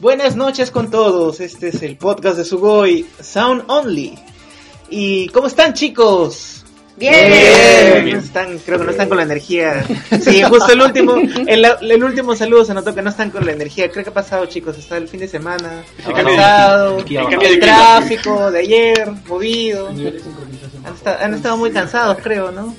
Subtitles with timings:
[0.00, 4.18] Buenas noches con todos, este es el podcast de Sugoi, Sound Only.
[4.88, 6.64] ¿Y cómo están chicos?
[6.96, 8.04] Bien.
[8.04, 8.16] Bien.
[8.18, 9.84] Están, creo que no están con la energía.
[10.20, 11.14] Sí, justo el último,
[11.46, 13.90] el, el último saludo se notó que no están con la energía.
[13.90, 17.16] Creo que ha pasado chicos, está el fin de semana, El cambio de- cansado, el
[17.16, 17.66] el, cambio de clima.
[17.66, 19.88] tráfico de ayer, movido.
[19.88, 22.74] Han, esta- han estado muy cansados, creo, ¿no?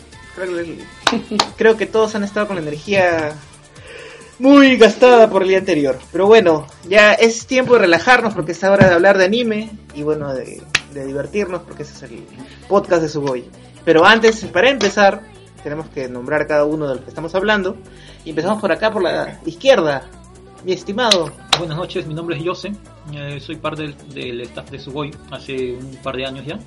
[1.58, 3.34] Creo que todos han estado con la energía
[4.42, 6.00] muy gastada por el día anterior.
[6.12, 10.02] Pero bueno, ya es tiempo de relajarnos porque es hora de hablar de anime y
[10.02, 10.62] bueno, de,
[10.94, 12.24] de divertirnos porque ese es el
[12.68, 13.46] podcast de Sugoi.
[13.86, 15.22] Pero antes, para empezar,
[15.64, 17.78] tenemos que nombrar cada uno de los que estamos hablando.
[18.26, 20.10] Y empezamos por acá, por la izquierda.
[20.66, 21.32] Mi estimado.
[21.58, 22.72] Buenas noches, mi nombre es Jose,
[23.14, 26.58] eh, soy parte del, del staff de Sugoi hace un par de años ya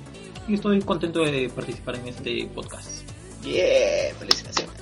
[0.47, 3.09] y estoy contento de participar en este podcast.
[3.43, 4.75] Bien, felicitaciones.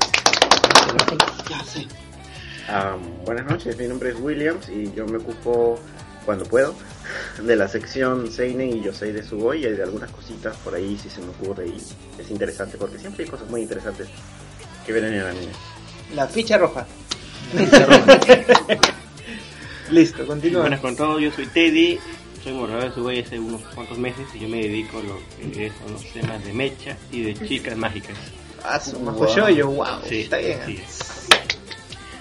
[2.68, 5.78] Ah, buenas noches, mi nombre es Williams y yo me ocupo
[6.26, 6.74] cuando puedo
[7.44, 11.10] de la sección Seinen y Yosei de Sugoi y de algunas cositas por ahí si
[11.10, 11.78] se me ocurre y
[12.20, 14.08] es interesante porque siempre hay cosas muy interesantes
[14.86, 15.52] que ver en el anime.
[16.16, 16.86] La ficha roja.
[19.92, 20.62] Listo, continúa.
[20.62, 22.00] Buenas con todo, yo soy Teddy,
[22.44, 25.72] soy moderador de Subway hace unos cuantos meses y yo me dedico a lo que
[25.92, 28.16] los temas de mecha y de chicas mágicas.
[28.64, 29.04] Ah, su Wow.
[29.04, 29.86] majo yoyo, wow.
[30.08, 30.60] Sí, Está bien.
[30.66, 30.82] sí.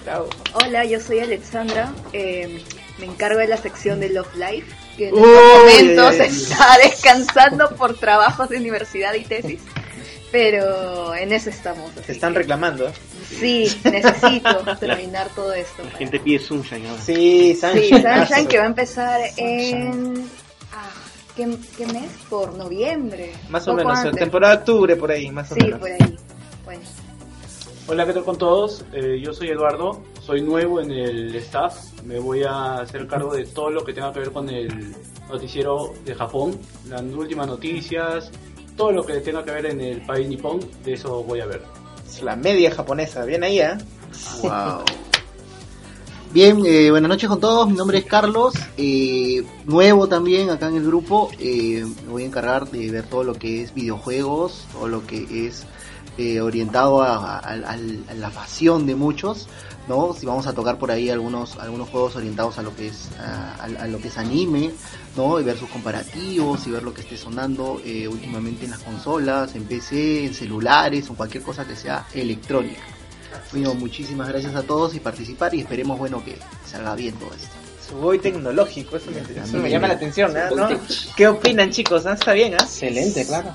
[0.03, 0.29] Bravo.
[0.53, 1.91] Hola, yo soy Alexandra.
[2.13, 2.61] eh,
[2.99, 6.27] me encargo de la sección de Love Life, que en Uy, estos momentos ay, ay.
[6.27, 9.61] está descansando por trabajos de universidad y tesis.
[10.31, 11.91] Pero en eso estamos.
[12.05, 12.87] Se están que- reclamando.
[12.87, 12.93] ¿eh?
[13.39, 15.77] Sí, necesito terminar todo esto.
[15.83, 17.01] La para- gente pide Sunshine ahora.
[17.01, 18.01] Sí, Sí, Sunshine.
[18.27, 20.29] Sunshine que va a empezar en...
[20.73, 20.89] ah,
[21.35, 22.09] ¿qué, qué mes?
[22.29, 23.33] Por noviembre.
[23.49, 24.19] Más o menos, antes.
[24.19, 25.79] temporada de octubre por ahí, más o Sí, menos.
[25.79, 26.17] por ahí.
[26.65, 26.81] Bueno.
[27.85, 28.85] Hola, ¿qué tal con todos?
[28.93, 33.45] Eh, yo soy Eduardo, soy nuevo en el staff, me voy a hacer cargo de
[33.45, 34.95] todo lo que tenga que ver con el
[35.29, 36.57] noticiero de Japón,
[36.87, 38.31] las últimas noticias,
[38.77, 41.61] todo lo que tenga que ver en el país nipón, de eso voy a ver.
[42.07, 43.77] Es la media japonesa, bien ahí, ¿eh?
[44.43, 44.85] Wow.
[46.31, 47.69] Bien, eh, buenas noches con todos.
[47.69, 51.29] Mi nombre es Carlos, eh, nuevo también acá en el grupo.
[51.37, 55.47] eh, me voy a encargar de ver todo lo que es videojuegos, todo lo que
[55.47, 55.65] es
[56.17, 57.39] eh, orientado a, a-
[57.73, 59.47] a la pasión de muchos,
[59.87, 60.13] ¿no?
[60.13, 63.55] Si vamos a tocar por ahí algunos algunos juegos orientados a lo que es a,
[63.63, 64.71] a- a lo que es anime,
[65.17, 65.39] ¿no?
[65.39, 69.55] Y ver sus comparativos y ver lo que esté sonando eh, últimamente en las consolas,
[69.55, 72.81] en PC, en celulares o cualquier cosa que sea electrónica.
[73.51, 76.37] Bueno, muchísimas gracias a todos y participar y esperemos bueno que
[76.69, 77.49] salga bien todo esto.
[77.89, 80.43] Sugoi tecnológico, eso me, eso me llama la atención, ¿eh?
[80.55, 80.67] ¿no?
[81.17, 82.05] ¿Qué opinan, chicos?
[82.05, 82.13] ¿Ah?
[82.13, 82.63] ¿Está bien, ah?
[82.63, 83.49] Excelente, claro.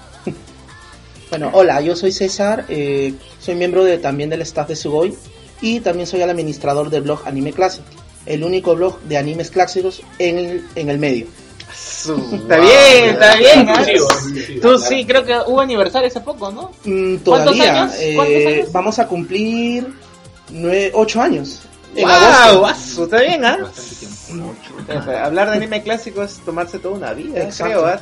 [1.30, 5.14] Bueno, hola, yo soy César, eh, soy miembro de, también del staff de Sugoi
[5.60, 7.84] y también soy el administrador del blog Anime Classic,
[8.24, 11.26] el único blog de animes clásicos en el, en el medio.
[11.70, 13.68] Está bien, está bien,
[14.62, 16.70] Tú sí, creo que hubo aniversario hace poco, ¿no?
[16.84, 17.94] Mm, ¿Cuántos todavía, años?
[17.98, 18.72] eh, ¿Cuántos años?
[18.72, 19.86] vamos a cumplir
[20.50, 21.60] nueve, ocho años.
[21.94, 22.12] En ¡Wow!
[22.12, 23.04] agosto.
[23.04, 23.58] Está bien, ¿ah?
[25.24, 27.64] Hablar de anime clásico es tomarse toda una vida, Exacto.
[27.80, 28.00] creo, ¿ah?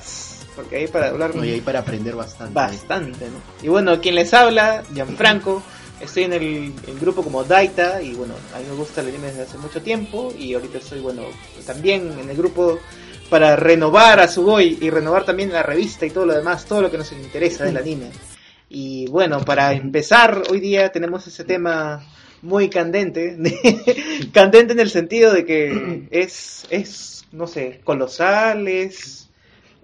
[0.56, 1.44] Porque hay para hablar ¿no?
[1.44, 2.54] Y ahí para aprender bastante.
[2.54, 3.38] bastante, ¿no?
[3.62, 5.62] Y bueno, quien les habla, Gianfranco,
[6.00, 9.28] estoy en el, el grupo como Daita y bueno, a mí me gusta el anime
[9.28, 11.22] desde hace mucho tiempo y ahorita estoy, bueno,
[11.66, 12.78] también en el grupo
[13.28, 16.90] para renovar a Sugoi y renovar también la revista y todo lo demás, todo lo
[16.90, 18.10] que nos interesa del anime.
[18.68, 22.04] Y bueno, para empezar, hoy día tenemos ese tema
[22.42, 23.36] muy candente,
[24.32, 29.25] candente en el sentido de que es, es, no sé, colosal, es,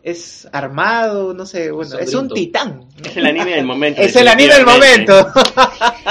[0.02, 2.87] es armado, no sé, bueno, es un titán.
[3.04, 4.02] Es el anime del momento.
[4.02, 5.32] Es el anime del momento.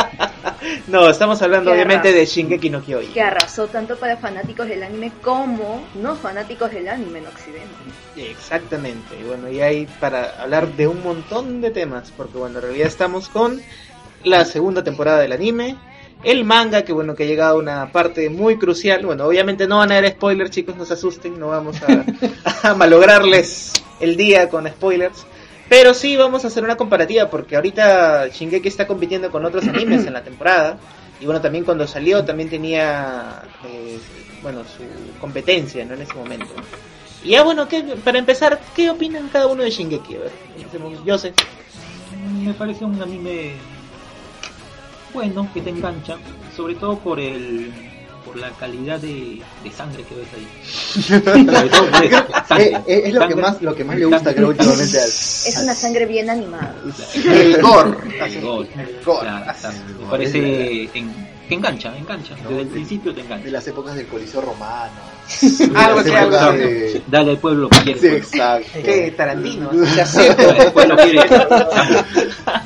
[0.87, 3.13] no, estamos hablando obviamente de Shingeki no Kyojin.
[3.13, 7.69] Que arrasó tanto para fanáticos del anime como no fanáticos del anime en Occidente.
[8.15, 12.63] Exactamente, y bueno, y hay para hablar de un montón de temas, porque bueno, en
[12.63, 13.61] realidad estamos con
[14.23, 15.75] la segunda temporada del anime,
[16.23, 19.77] el manga, que bueno, que ha llegado a una parte muy crucial, bueno, obviamente no
[19.79, 21.77] van a haber spoilers, chicos, no se asusten, no vamos
[22.63, 25.25] a, malograrles el día con spoilers,
[25.69, 30.05] pero sí vamos a hacer una comparativa, porque ahorita Shingeki está compitiendo con otros animes
[30.05, 30.77] en la temporada,
[31.19, 33.99] y bueno, también cuando salió también tenía, eh,
[34.41, 35.93] bueno, su competencia, ¿no?
[35.93, 36.47] En ese momento.
[37.23, 40.15] Y ya bueno, ¿qué- para empezar, ¿qué opinan cada uno de Shingeki?
[40.15, 40.31] A ver,
[41.05, 41.33] yo sé.
[42.43, 43.53] Me parece un anime
[45.13, 46.17] bueno, que te engancha,
[46.55, 47.71] sobre todo por el
[48.25, 50.47] por la calidad de, de sangre que ves ahí.
[51.01, 52.65] Sobre todo por eso, Eh, sangre.
[52.87, 55.73] eh, es lo que más lo que más le gusta creo últimamente al Es una
[55.73, 56.75] sangre bien animada.
[57.15, 57.97] el gore.
[58.19, 58.67] El gol.
[58.77, 59.27] El gore.
[59.27, 59.75] Claro, claro.
[60.01, 61.11] Me parece en,
[61.49, 62.35] que engancha, engancha.
[62.43, 63.45] No, Desde el principio te engancha.
[63.45, 64.91] De las épocas del Coliseo Romano.
[65.75, 67.03] Algo así, algo así.
[67.07, 67.99] Dale al pueblo lo que quiere.
[67.99, 68.67] Sí, exacto.
[68.83, 69.11] ¿Qué?
[69.15, 69.69] Tarantino.
[69.95, 71.21] Ya sé, El pueblo quiere.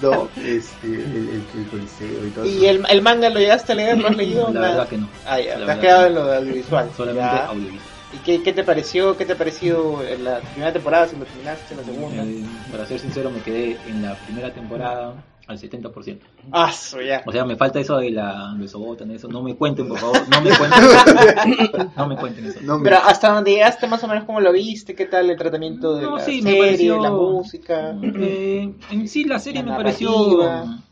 [0.02, 3.76] No, este, el, el, el Coliseo y todo ¿Y el, el manga lo llegaste a
[3.76, 3.98] leer?
[3.98, 4.50] ¿Lo has leído?
[4.54, 5.10] La verdad que no.
[5.26, 6.90] Ah, ya, te has quedado que en lo audiovisual.
[6.96, 7.46] Solamente Ya.
[7.48, 7.82] audiovisual.
[8.14, 9.18] ¿Y qué, qué te pareció?
[9.18, 11.08] ¿Qué te ha parecido en la primera temporada?
[11.08, 12.24] Si lo terminaste en la segunda.
[12.24, 15.14] Eh, para ser sincero, me quedé en la primera temporada
[15.48, 16.18] al 70%.
[16.52, 17.22] Ah, so, ya.
[17.26, 19.28] O sea, me falta eso de la de Sobotan, eso.
[19.28, 20.18] No me cuenten, por favor.
[20.30, 21.92] No me cuenten.
[21.96, 22.60] no me cuenten eso.
[22.64, 24.96] No, me- Pero hasta donde llegaste, más o menos, ¿cómo lo viste?
[24.96, 27.96] ¿Qué tal el tratamiento de No, la sí, me serie, pareció- la música?
[28.02, 30.44] Eh, en sí la serie La me pareció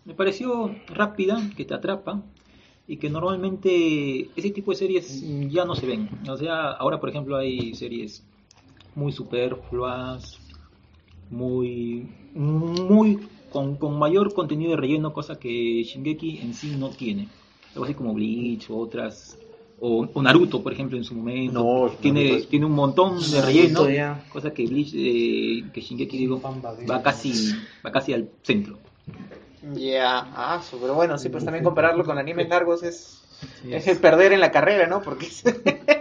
[0.06, 2.22] me pareció rápida, que te atrapa
[2.88, 6.10] y que normalmente ese tipo de series ya no se ven.
[6.30, 8.24] O sea, ahora por ejemplo hay series
[8.96, 10.38] muy superfluas,
[11.32, 13.20] muy muy
[13.54, 17.32] con, con mayor contenido de relleno, cosa que Shingeki en sí no tiene.
[17.74, 19.40] Algo así como Bleach o otras
[19.78, 21.64] o, o Naruto, por ejemplo, en su momento.
[21.64, 24.26] No, tiene, es- tiene un montón de relleno, ya.
[24.30, 26.42] cosa que Bleach, eh, que Shingeki digo,
[26.90, 27.34] va casi,
[27.86, 28.80] va casi al centro.
[29.62, 33.26] Ya, ah, so, pero bueno, sí, pues también compararlo con animes largos es,
[33.70, 35.02] es perder en la carrera, ¿no?
[35.02, 35.44] Porque es-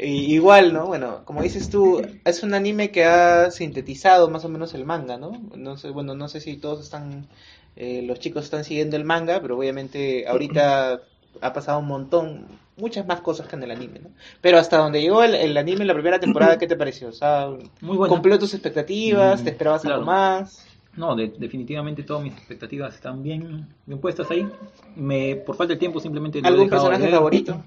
[0.00, 0.86] y- igual, ¿no?
[0.86, 5.16] Bueno, como dices tú, es un anime que ha sintetizado más o menos el manga,
[5.18, 5.30] ¿no?
[5.56, 7.28] No sé, bueno, no sé si todos están,
[7.76, 11.02] eh, los chicos están siguiendo el manga, pero obviamente ahorita
[11.40, 14.10] ha pasado un montón, muchas más cosas que en el anime, ¿no?
[14.40, 17.08] Pero hasta donde llegó el, el anime en la primera temporada, ¿qué te pareció?
[17.08, 17.48] O sea,
[17.80, 18.14] Muy bueno.
[18.14, 19.42] ¿cumplió tus expectativas?
[19.42, 20.00] Mm, ¿Te esperabas claro.
[20.00, 20.66] algo más?
[20.96, 24.50] No, de- definitivamente todas mis expectativas están bien, bien puestas ahí.
[24.96, 27.62] Me, por falta de tiempo simplemente ¿Algún de personaje favorito?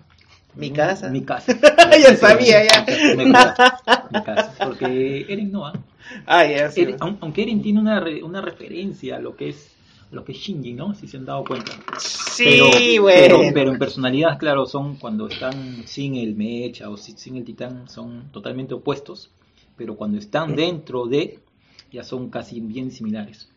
[0.59, 1.09] Mi casa.
[1.11, 1.57] Mi casa.
[1.99, 2.85] Ya sabía, ya.
[3.15, 4.07] Mi casa.
[4.11, 4.53] Mi casa.
[4.63, 5.73] Porque Eren no, ¿ah?
[6.25, 6.81] Ah, ya, sí.
[6.81, 9.71] Eren- aun- aunque Eren tiene una, re- una referencia a lo que es
[10.11, 10.95] lo que es Shinji, ¿no?
[10.95, 11.71] Si se han dado cuenta.
[11.99, 13.37] Sí, pero, bueno.
[13.37, 17.43] pero, pero en personalidad, claro, son cuando están sin el mecha o si- sin el
[17.43, 19.29] titán, son totalmente opuestos.
[19.77, 21.39] Pero cuando están dentro de,
[21.91, 23.49] ya son casi bien similares.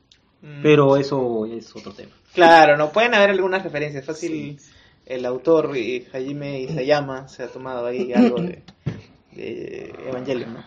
[0.42, 2.12] Mm, Pero eso es otro tema.
[2.34, 4.04] Claro, no pueden haber algunas referencias.
[4.04, 4.58] Fácil,
[5.06, 5.70] el autor
[6.12, 8.62] Hajime Isayama se ha tomado ahí algo de,
[9.34, 10.64] de Evangelion, ¿no?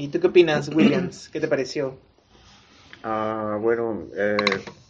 [0.00, 1.28] ¿Y tú qué opinas, Williams?
[1.28, 1.98] ¿Qué te pareció?
[3.02, 4.36] Ah, bueno, eh,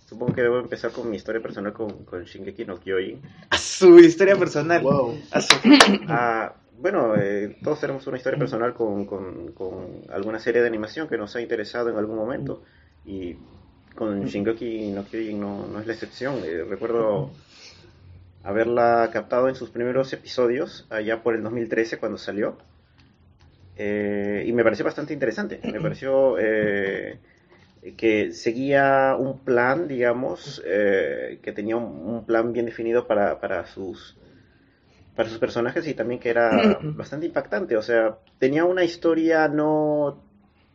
[0.07, 3.21] supongo que debo empezar con mi historia personal con, con Shingeki no Kyojin.
[3.51, 4.83] A su historia personal.
[4.83, 5.21] Wow.
[5.31, 5.55] A su-
[6.09, 11.09] Ah, bueno, eh, todos tenemos una historia personal con, con, con alguna serie de animación
[11.09, 12.63] que nos ha interesado en algún momento
[13.05, 13.35] y
[13.97, 16.37] con Shingeki no Kyojin no, no es la excepción.
[16.45, 17.31] Eh, recuerdo
[18.45, 22.59] haberla captado en sus primeros episodios allá por el 2013 cuando salió
[23.77, 25.59] Eh, y me pareció bastante interesante.
[25.65, 27.19] Me pareció eh,
[27.97, 33.67] que seguía un plan, digamos, eh, que tenía un, un plan bien definido para, para
[33.67, 34.17] sus
[35.17, 37.77] para sus personajes y también que era bastante impactante.
[37.77, 40.23] O sea, tenía una historia no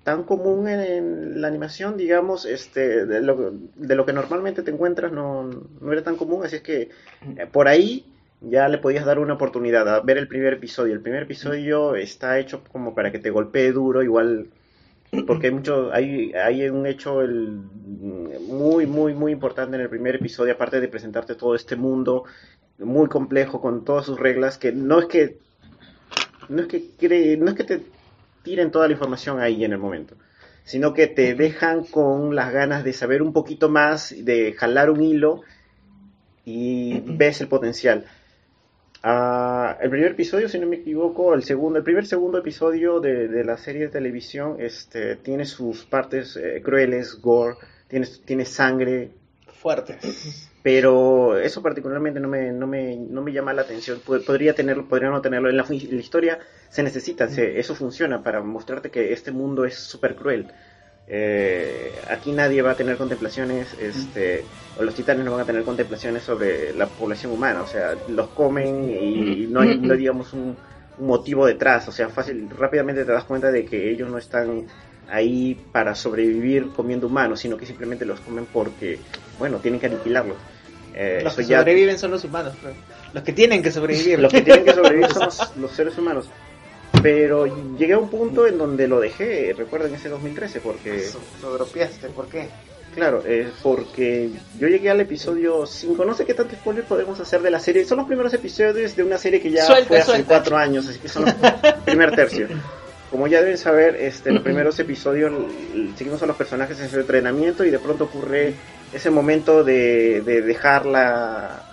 [0.10, 5.94] tan común en, la animación, digamos, este, de lo, que normalmente te encuentras no, no
[5.94, 6.90] era tan común, así es que
[7.38, 8.06] eh, por ahí
[8.42, 10.94] ya le podías dar una oportunidad a ver el primer episodio.
[10.94, 14.48] El primer episodio está hecho como para que te golpee duro, igual
[15.28, 17.20] porque hay mucho hay hay un hecho
[18.48, 22.26] muy muy muy importante en el primer episodio aparte de presentarte todo este mundo
[22.78, 25.38] muy complejo con todas sus reglas que no es que
[26.48, 27.82] no es que cre- no es que te
[28.44, 30.16] tiren toda la información ahí en el momento
[30.70, 35.02] sino que te dejan con las ganas de saber un poquito más de jalar un
[35.02, 35.42] hilo
[36.46, 38.06] y ves el potencial.
[39.02, 43.28] Ah, el primer episodio, si no me equivoco, el segundo, el primer segundo episodio de,
[43.28, 47.56] de la serie de televisión, este, tiene sus partes eh, crueles, gore,
[47.88, 49.10] tiene, tiene sangre,
[49.60, 50.00] Fuerte.
[50.62, 54.02] Pero eso particularmente no me, no me, no me llama la atención.
[54.04, 55.50] Pod- Podría tenerlo, podría no tenerlo.
[55.50, 56.40] En la, en la historia
[56.70, 60.52] se necesita, se- eso funciona para mostrarte que este mundo es súper cruel.
[61.12, 65.64] Eh, aquí nadie va a tener contemplaciones, este, o los titanes no van a tener
[65.64, 70.34] contemplaciones sobre la población humana, o sea, los comen y no hay, no hay, digamos,
[70.34, 70.60] un,
[70.98, 74.68] un motivo detrás, o sea, fácil, rápidamente te das cuenta de que ellos no están
[75.08, 79.02] ahí para sobrevivir comiendo humanos, sino que simplemente los comen porque,
[79.40, 80.38] bueno, tienen que aniquilarlos.
[80.94, 82.54] Eh, Los que ya- sobreviven son los humanos.
[82.62, 82.76] pero
[83.14, 84.20] Los que tienen que sobrevivir.
[84.20, 86.28] los que tienen que sobrevivir son los, los seres humanos.
[87.02, 87.46] Pero
[87.78, 92.10] llegué a un punto en donde lo dejé, recuerden ese 2013, porque, So- Lo dropeaste,
[92.10, 92.50] ¿por qué?
[92.94, 94.30] claro, eh, porque
[94.60, 97.86] yo llegué al episodio 5, no sé qué tanto spoiler podemos hacer de la serie,
[97.86, 100.28] son los primeros episodios de una serie que ya Suelta, fue hace suelta.
[100.28, 101.34] cuatro años, así que son los
[101.86, 102.48] primer tercio.
[103.12, 105.32] Como ya deben saber, este, los primeros episodios
[105.96, 108.54] seguimos a los personajes en su entrenamiento y de pronto ocurre
[108.94, 111.64] ese momento de, de dejar la,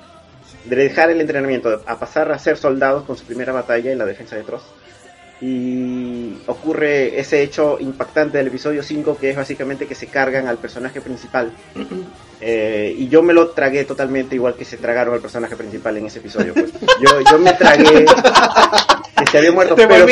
[0.65, 4.05] de dejar el entrenamiento a pasar a ser soldados con su primera batalla en la
[4.05, 4.67] defensa de Trost.
[5.41, 10.57] Y ocurre ese hecho impactante del episodio 5 que es básicamente que se cargan al
[10.57, 11.53] personaje principal.
[12.41, 16.07] Eh, y yo me lo tragué totalmente igual que se tragaron al personaje principal en
[16.07, 16.55] ese episodio.
[16.55, 16.73] Pues.
[17.01, 18.07] Yo, yo me tragué
[19.17, 20.07] que se había muerto, Te pero,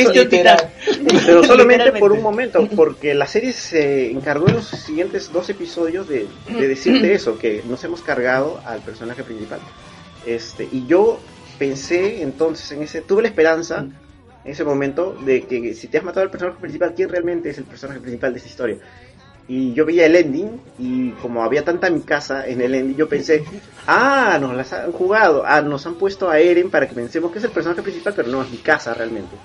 [1.27, 6.09] pero solamente por un momento, porque la serie se encargó en los siguientes dos episodios
[6.09, 9.61] de, de decirte eso, que nos hemos cargado al personaje principal.
[10.27, 11.21] Este, y yo
[11.59, 13.87] pensé entonces en ese, tuve la esperanza
[14.45, 17.65] ese momento de que si te has matado al personaje principal, ¿quién realmente es el
[17.65, 18.79] personaje principal de esta historia?
[19.47, 23.09] Y yo veía el ending y como había tanta mi casa en el ending, yo
[23.09, 23.45] pensé,
[23.87, 27.39] ah, nos las han jugado, ah, nos han puesto a Eren para que pensemos que
[27.39, 29.37] es el personaje principal, pero no es mi casa realmente.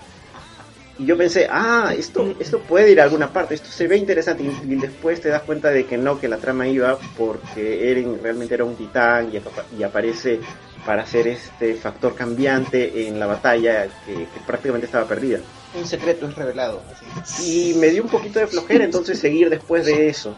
[0.97, 4.43] Y yo pensé, ah, esto, esto puede ir a alguna parte, esto se ve interesante.
[4.43, 8.53] Y, después te das cuenta de que no, que la trama iba porque Eren realmente
[8.53, 9.31] era un titán
[9.77, 10.41] y aparece
[10.85, 15.39] para ser este factor cambiante en la batalla que, que prácticamente estaba perdida.
[15.75, 16.81] Un secreto es revelado.
[17.21, 17.71] así.
[17.71, 20.35] Y me dio un poquito de flojera entonces seguir después de eso.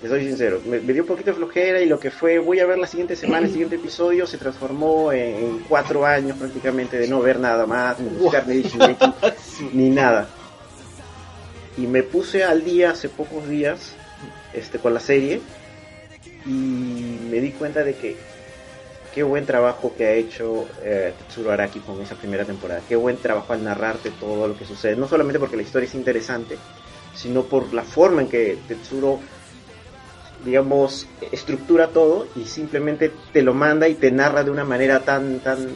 [0.00, 2.60] Te soy sincero, me, me dio un poquito de flojera y lo que fue, voy
[2.60, 6.96] a ver la siguiente semana, el siguiente episodio se transformó en, en cuatro años prácticamente
[6.96, 8.62] de no ver nada más, ni buscar ni
[9.72, 10.28] ni nada.
[11.76, 13.94] Y me puse al día hace pocos días
[14.52, 15.40] este, con la serie
[16.46, 18.16] y me di cuenta de que
[19.14, 22.82] qué buen trabajo que ha hecho eh, Tetsuro Araki con esa primera temporada.
[22.88, 24.96] Qué buen trabajo al narrarte todo lo que sucede.
[24.96, 26.56] No solamente porque la historia es interesante,
[27.14, 29.20] sino por la forma en que Tetsuro,
[30.44, 35.40] digamos, estructura todo y simplemente te lo manda y te narra de una manera tan,
[35.40, 35.68] tan,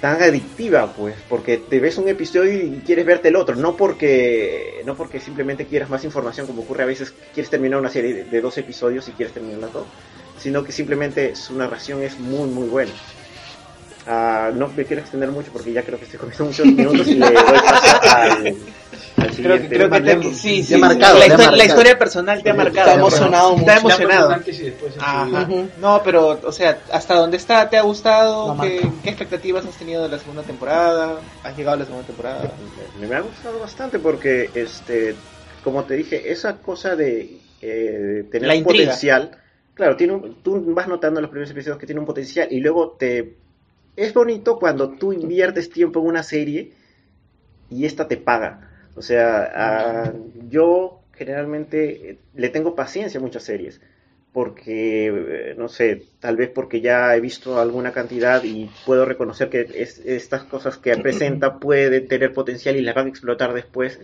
[0.00, 4.82] tan adictiva, pues, porque te ves un episodio y quieres verte el otro, no porque,
[4.84, 8.40] no porque simplemente quieras más información, como ocurre a veces, quieres terminar una serie de,
[8.40, 9.86] dos episodios y quieres terminarla todo,
[10.38, 12.92] sino que simplemente su narración es muy, muy buena.
[14.08, 17.14] Ah, no me quiero extender mucho porque ya creo que estoy comiendo muchos minutos y
[17.14, 18.56] le doy paso al, al
[19.16, 19.68] Creo, siguiente.
[19.68, 21.64] creo que te, sí, ha sí, marcado, la, te ha histo- la marcado.
[21.64, 22.90] historia personal te ha marcado.
[22.92, 23.80] Emocionado Está mucho.
[24.02, 24.36] emocionado.
[25.00, 25.24] Ajá.
[25.24, 25.42] vida.
[25.42, 25.68] Ujú.
[25.80, 27.68] No, pero, o sea, ¿hasta dónde está?
[27.68, 28.56] ¿Te ha gustado?
[28.60, 31.18] ¿Qué, qué expectativas has tenido de la segunda temporada?
[31.42, 32.52] ¿Has llegado a la segunda temporada?
[33.00, 35.16] me, me ha gustado bastante porque, este,
[35.64, 38.84] como te dije, esa cosa de eh, tener La un intriga.
[38.84, 39.30] potencial,
[39.76, 42.60] claro, tiene un- tú vas notando en los primeros episodios que tiene un potencial y
[42.60, 43.38] luego te...
[43.96, 46.74] Es bonito cuando tú inviertes tiempo en una serie
[47.68, 48.70] y esta te paga.
[48.94, 53.80] O sea, yo generalmente eh, le tengo paciencia a muchas series
[54.32, 55.06] porque,
[55.52, 59.66] eh, no sé, tal vez porque ya he visto alguna cantidad y puedo reconocer que
[59.74, 63.98] es- estas cosas que presenta pueden tener potencial y las van a explotar después.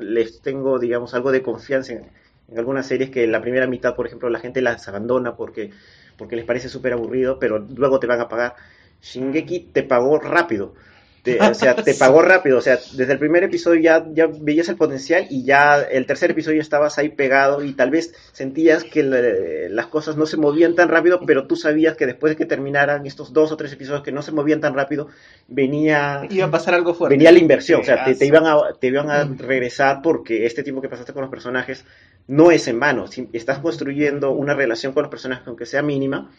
[0.00, 2.10] Les tengo, digamos, algo de confianza en,
[2.50, 5.70] en algunas series que en la primera mitad, por ejemplo, la gente las abandona porque,
[6.16, 8.56] porque les parece súper aburrido, pero luego te van a pagar.
[9.02, 10.74] Shingeki te pagó rápido.
[11.22, 12.58] Te- o sea, te pagó rápido.
[12.58, 16.30] O sea, desde el primer episodio ya, ya veías el potencial y ya el tercer
[16.30, 20.74] episodio estabas ahí pegado y tal vez sentías que le- las cosas no se movían
[20.74, 24.02] tan rápido, pero tú sabías que después de que terminaran estos dos o tres episodios
[24.02, 25.08] que no se movían tan rápido,
[25.48, 27.14] venía Iba a pasar algo fuerte.
[27.16, 30.62] venía la inversión, o sea, te, te iban a, te iban a regresar porque este
[30.62, 31.84] tiempo que pasaste con los personajes
[32.28, 33.06] no es en vano.
[33.08, 36.30] Si- estás construyendo una relación con los personajes, aunque sea mínima,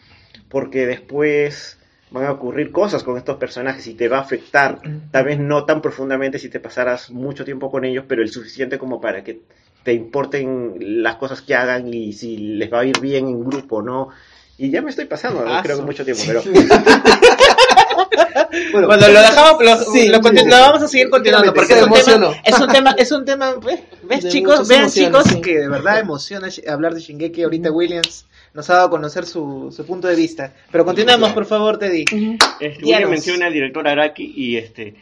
[0.49, 1.77] porque después
[2.11, 4.79] van a ocurrir cosas con estos personajes y te va a afectar,
[5.11, 8.77] tal vez no tan profundamente si te pasaras mucho tiempo con ellos, pero el suficiente
[8.77, 9.41] como para que
[9.83, 13.77] te importen las cosas que hagan y si les va a ir bien en grupo
[13.77, 14.09] o no.
[14.57, 16.41] Y ya me estoy pasando, creo que mucho tiempo, pero
[18.73, 20.45] Bueno, Bueno, lo dejamos, lo, Sí, lo, sí, conti- sí.
[20.49, 22.31] lo vamos a seguir continuando porque es un, tema, emocionó.
[22.43, 24.67] es un tema, es un tema, ¿ves, De chicos?
[24.67, 25.41] Vean chicos sí.
[25.41, 27.43] que de verdad emociona hablar de Shingeki.
[27.43, 30.53] Ahorita Williams nos ha dado a conocer su, su punto de vista.
[30.71, 32.05] Pero continuemos, por favor, Teddy.
[32.59, 32.83] Este.
[32.83, 34.95] William menciona al director Araki y este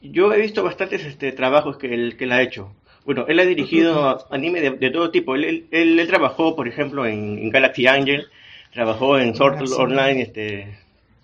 [0.00, 2.72] yo he visto bastantes este trabajos que él, que él ha hecho.
[3.04, 5.34] Bueno, él ha dirigido anime de, de todo tipo.
[5.34, 8.26] Él, él, él- él trabajó, por ejemplo, en, en Galaxy Angel,
[8.72, 10.78] trabajó en Sword Art Online este,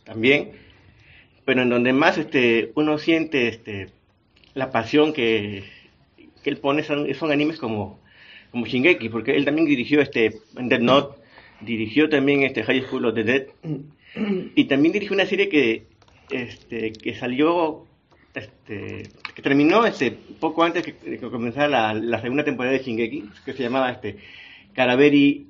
[0.04, 0.52] también,
[1.44, 3.90] pero en donde más este, uno siente este,
[4.54, 5.64] la pasión que,
[6.42, 8.00] que él pone son, son animes como,
[8.50, 11.18] como Shingeki, porque él también dirigió este, Dead Note,
[11.60, 13.46] dirigió también este, High School of the Dead,
[14.54, 15.86] y también dirigió una serie que
[16.30, 17.84] este que salió
[18.34, 19.02] este
[19.34, 23.24] que terminó este poco antes que, de que comenzara la, la segunda temporada de Shingeki
[23.44, 24.16] que se llamaba este
[24.74, 25.46] Caraveri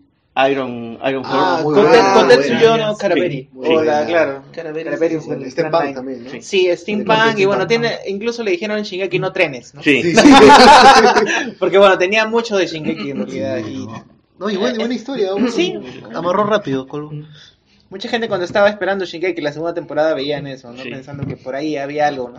[0.50, 1.64] Iron Iron Ah, Force.
[1.64, 2.42] muy Con, buena, con buena.
[2.42, 3.36] Tetsuyo no Caraberi.
[3.42, 3.48] Sí.
[3.54, 4.42] Hola, claro.
[4.52, 6.30] Caraberi, Caraberi Steampunk también, ¿no?
[6.30, 6.42] Sí.
[6.42, 9.82] Sí, steampunk, y bueno, tiene, incluso le dijeron en Shingeki no trenes, ¿no?
[9.82, 10.02] Sí.
[10.02, 11.54] Sí, sí.
[11.58, 13.58] Porque bueno, tenía mucho de Shingeki en realidad.
[13.58, 13.86] Y,
[14.38, 15.30] No, y buena, buena historia.
[15.50, 15.74] Sí.
[16.12, 16.86] Amarró rápido.
[17.90, 20.82] Mucha gente cuando estaba esperando Shingeki la segunda temporada veían eso, ¿no?
[20.82, 20.90] Sí.
[20.90, 22.38] Pensando que por ahí había algo, ¿no?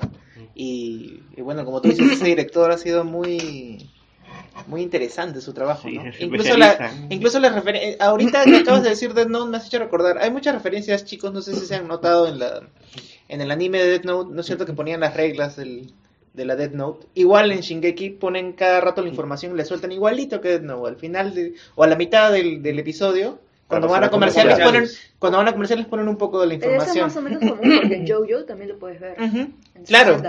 [0.54, 3.90] Y, y bueno, como tú dices, ese director ha sido muy
[4.68, 6.12] muy interesante su trabajo, Sí, ¿no?
[6.12, 9.68] se Incluso la, incluso las referencias, ahorita que acabas de decir Death Note me has
[9.68, 12.62] hecho recordar, hay muchas referencias, chicos, no sé si se han notado en la
[13.28, 15.92] en el anime de Death Note, ¿no es cierto que ponían las reglas del,
[16.36, 17.08] de la Death Note?
[17.14, 20.90] Igual en Shingeki ponen cada rato la información y le sueltan igualito que Death Note,
[20.90, 24.86] al final de, o a la mitad del, del episodio, cuando van a comerciales ponen,
[25.18, 27.08] cuando van a comerciales ponen un poco de la Pero eso es información.
[27.08, 29.16] más o menos común porque JoJo también lo puedes ver.
[29.88, 30.22] Claro.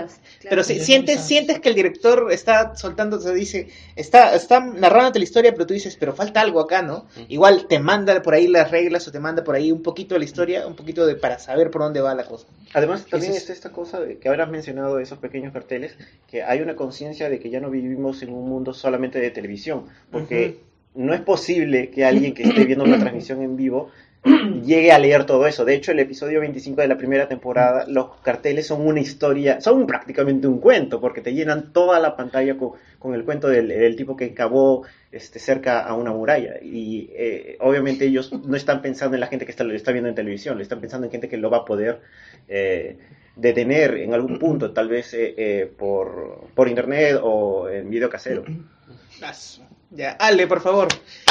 [0.49, 5.23] Pero si, sientes, sientes que el director está soltando, se dice, está, está narrándote la
[5.23, 7.05] historia, pero tú dices, pero falta algo acá, ¿no?
[7.27, 10.19] Igual te manda por ahí las reglas o te manda por ahí un poquito de
[10.19, 12.47] la historia, un poquito de para saber por dónde va la cosa.
[12.73, 15.95] Además, también es- está esta cosa de que has mencionado esos pequeños carteles,
[16.27, 19.85] que hay una conciencia de que ya no vivimos en un mundo solamente de televisión,
[20.11, 20.59] porque
[20.97, 23.89] no es posible que alguien que esté viendo una transmisión en vivo
[24.65, 25.63] llegue a leer todo eso.
[25.63, 29.85] De hecho, el episodio 25 de la primera temporada, los carteles son una historia, son
[29.85, 34.17] prácticamente un cuento, porque te llenan toda la pantalla con, con el cuento del, tipo
[34.17, 36.55] que cavó este, cerca a una muralla.
[36.61, 40.09] Y eh, obviamente ellos no están pensando en la gente que está, lo está viendo
[40.09, 42.01] en televisión, le están pensando en gente que lo va a poder
[42.47, 42.97] eh,
[43.35, 48.43] detener en algún punto, tal vez eh, eh, por, por internet o en video casero.
[49.89, 50.87] Ya, Ale, por favor,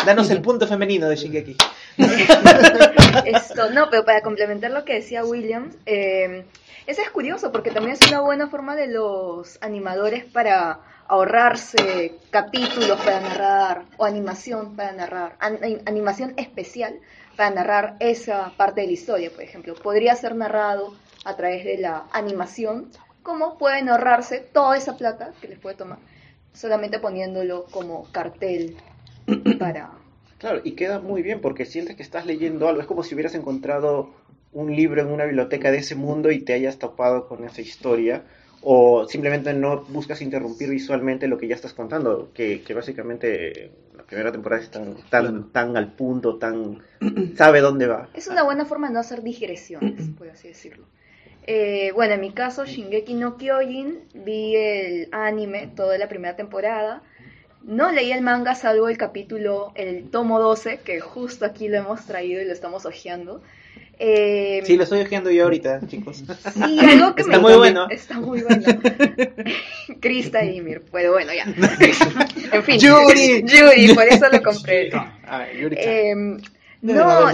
[0.06, 1.56] danos el punto femenino de Shingeki.
[3.26, 6.44] Esto, no, pero para complementar lo que decía William, eh,
[6.86, 12.98] eso es curioso porque también es una buena forma de los animadores para ahorrarse capítulos
[13.00, 16.94] para narrar o animación para narrar, an- animación especial
[17.36, 19.74] para narrar esa parte de la historia, por ejemplo.
[19.74, 22.90] Podría ser narrado a través de la animación,
[23.22, 25.98] como pueden ahorrarse toda esa plata que les puede tomar,
[26.56, 28.76] solamente poniéndolo como cartel
[29.58, 29.92] para...
[30.38, 32.80] Claro, y queda muy bien porque sientes que estás leyendo algo.
[32.80, 34.10] Es como si hubieras encontrado
[34.52, 38.22] un libro en una biblioteca de ese mundo y te hayas topado con esa historia.
[38.62, 42.32] O simplemente no buscas interrumpir visualmente lo que ya estás contando.
[42.34, 46.82] Que, que básicamente la primera temporada es tan, tan, tan al punto, tan.
[47.36, 48.08] sabe dónde va.
[48.12, 50.84] Es una buena forma de no hacer digresiones, por así decirlo.
[51.46, 57.02] Eh, bueno, en mi caso, Shingeki no Kyojin, vi el anime toda la primera temporada.
[57.62, 62.04] No leí el manga salvo el capítulo, el tomo 12, que justo aquí lo hemos
[62.06, 63.42] traído y lo estamos hojeando.
[63.98, 66.22] Eh, Sí, lo estoy ojeando yo ahorita, chicos.
[66.52, 67.86] sí, algo que Está me muy bueno.
[67.90, 68.62] Está muy bueno.
[70.00, 71.44] Krista y Ymir, pero bueno, ya.
[72.52, 72.78] en fin.
[72.78, 73.42] Yuri.
[73.44, 74.90] Yuri, por eso lo compré.
[75.26, 75.74] A ver.
[75.78, 76.42] Eh, Deben
[76.94, 77.30] no,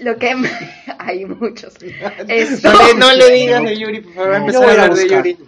[0.00, 0.34] lo que
[0.98, 1.74] hay muchos.
[2.28, 5.02] Esto- no, le, no le digas de Yuri, por favor, No, empezar a hablar de
[5.02, 5.24] buscar.
[5.24, 5.38] Yuri.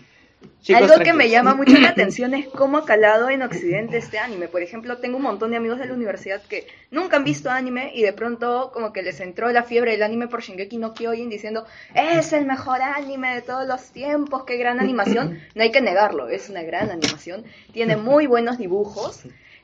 [0.62, 4.18] Chicos, Algo que me llama mucho la atención es cómo ha calado en Occidente este
[4.18, 4.48] anime.
[4.48, 7.92] Por ejemplo, tengo un montón de amigos de la universidad que nunca han visto anime
[7.94, 11.28] y de pronto como que les entró la fiebre del anime por Shingeki no Kyojin
[11.28, 15.38] diciendo es el mejor anime de todos los tiempos, qué gran animación.
[15.54, 17.44] No hay que negarlo, es una gran animación.
[17.74, 19.20] Tiene muy buenos dibujos.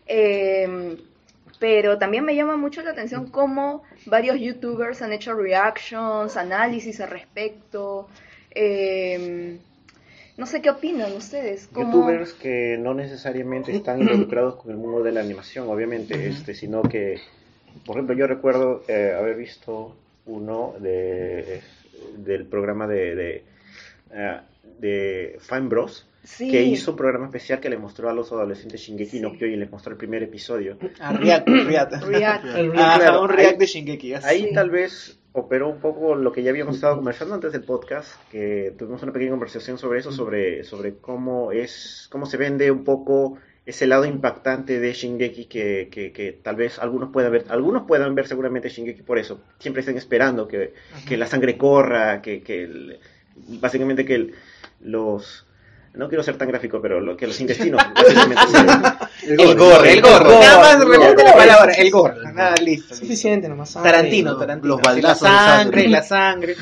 [0.07, 0.99] Eh,
[1.61, 7.11] pero también me llama mucho la atención cómo varios youtubers han hecho reactions, análisis al
[7.11, 8.09] respecto.
[8.53, 9.59] Eh,
[10.37, 11.69] no sé qué opinan ustedes.
[11.71, 16.55] ¿Cómo- youtubers que no necesariamente están involucrados con el mundo de la animación, obviamente, este,
[16.55, 17.21] sino que,
[17.85, 19.95] por ejemplo, yo recuerdo eh, haber visto
[20.27, 21.61] uno de,
[22.17, 23.45] del programa de, de,
[24.13, 24.41] eh,
[24.81, 26.51] de Fine Bros, Sí.
[26.51, 29.71] que hizo un programa especial que le mostró a los adolescentes Shingeki no Kyojin, les
[29.71, 30.77] mostró el primer episodio.
[31.01, 31.93] Ah, React, React.
[32.05, 32.45] React.
[32.57, 34.15] El Ah, Claro, un React ahí- de Shingeki.
[34.15, 34.27] así.
[34.29, 38.21] Ahí tal vez operó un poco lo que ya habíamos estado conversando antes del podcast,
[38.31, 42.85] que tuvimos una pequeña conversación sobre eso, sobre, sobre cómo es, cómo se vende un
[42.85, 47.87] poco ese lado impactante de Shingeki que, que, que tal vez algunos puedan ver, algunos
[47.87, 50.75] puedan ver seguramente Shingeki por eso, siempre estén esperando que,
[51.09, 52.99] que la sangre corra, que, que el-
[53.61, 54.35] básicamente que el-
[54.81, 55.47] los
[55.93, 58.43] no quiero ser tan gráfico, pero lo, que los intestinos básicamente
[59.21, 60.25] se- El gore, el gore.
[60.39, 62.15] Nada más repite la palabra, el gore.
[62.33, 62.65] Nada, listo.
[62.65, 62.95] listo.
[62.95, 63.71] Suficiente nomás.
[63.71, 64.39] sangre, Tarantino, ¿no?
[64.39, 64.69] Tarantino.
[64.77, 66.57] Los la balazos de sangre, la sangre.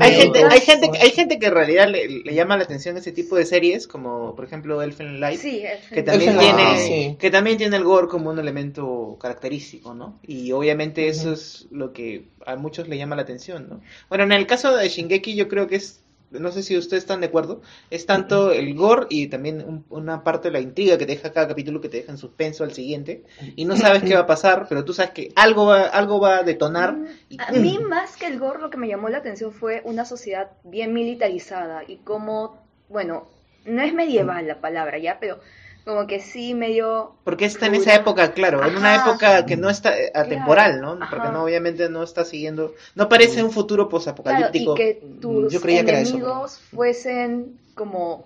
[0.00, 3.10] Hay gente, hay gente, hay gente que en realidad le, le llama la atención ese
[3.12, 7.16] tipo de series, como por ejemplo Elfen Light, Sí, que también Elfen tiene, Light, sí.
[7.18, 10.20] que también tiene el gore como un elemento característico, ¿no?
[10.22, 13.80] Y obviamente eso es lo que a muchos le llama la atención, ¿no?
[14.10, 16.03] Bueno, en el caso de Shingeki yo creo que es,
[16.40, 20.22] no sé si ustedes están de acuerdo, es tanto el gore y también un- una
[20.24, 22.72] parte de la intriga que te deja cada capítulo que te deja en suspenso al
[22.72, 23.24] siguiente
[23.56, 26.38] y no sabes qué va a pasar, pero tú sabes que algo va, algo va
[26.38, 26.96] a detonar.
[27.28, 30.04] y A mí más que el gore lo que me llamó la atención fue una
[30.04, 33.26] sociedad bien militarizada y cómo, bueno,
[33.64, 35.38] no es medieval la palabra ya, pero
[35.84, 39.68] como que sí medio Porque está en esa época, claro, en una época que no
[39.68, 40.92] está eh, atemporal, ¿no?
[40.92, 41.10] Ajá.
[41.10, 44.72] Porque no, obviamente no está siguiendo, no parece un futuro Claro, posapocalíptico.
[44.74, 48.24] y que tus Yo creía que era eso, enemigos fuesen como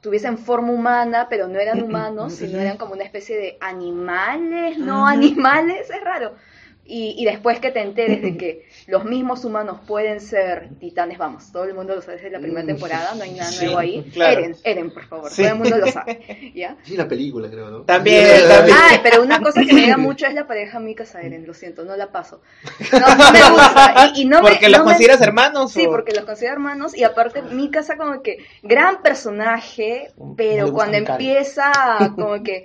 [0.00, 5.06] tuviesen forma humana, pero no eran humanos, sino eran como una especie de animales, no
[5.06, 6.32] animales, es raro.
[6.92, 11.52] Y, y después que te enteres de que los mismos humanos pueden ser titanes, vamos,
[11.52, 14.10] todo el mundo lo sabe desde la primera temporada, no hay nada Sí, nuevo ahí.
[14.12, 14.40] claro.
[14.40, 15.42] Eren, Eren, por favor, Sí.
[15.42, 16.76] todo el mundo lo sabe, ¿ya?
[16.82, 17.82] Sí, la película, creo, ¿no?
[17.82, 18.76] También, también.
[18.90, 21.84] Ay, pero una cosa que me llega mucho es la pareja Mika Eren, lo siento,
[21.84, 22.42] no la paso.
[22.92, 24.12] No, no me gusta.
[24.16, 25.72] Y, y no me- ¿Porque los no me- consideras hermanos?
[25.72, 30.72] Sí, o- porque los considero hermanos y aparte mi casa como que gran personaje, pero
[30.72, 31.70] cuando empieza
[32.16, 32.64] como que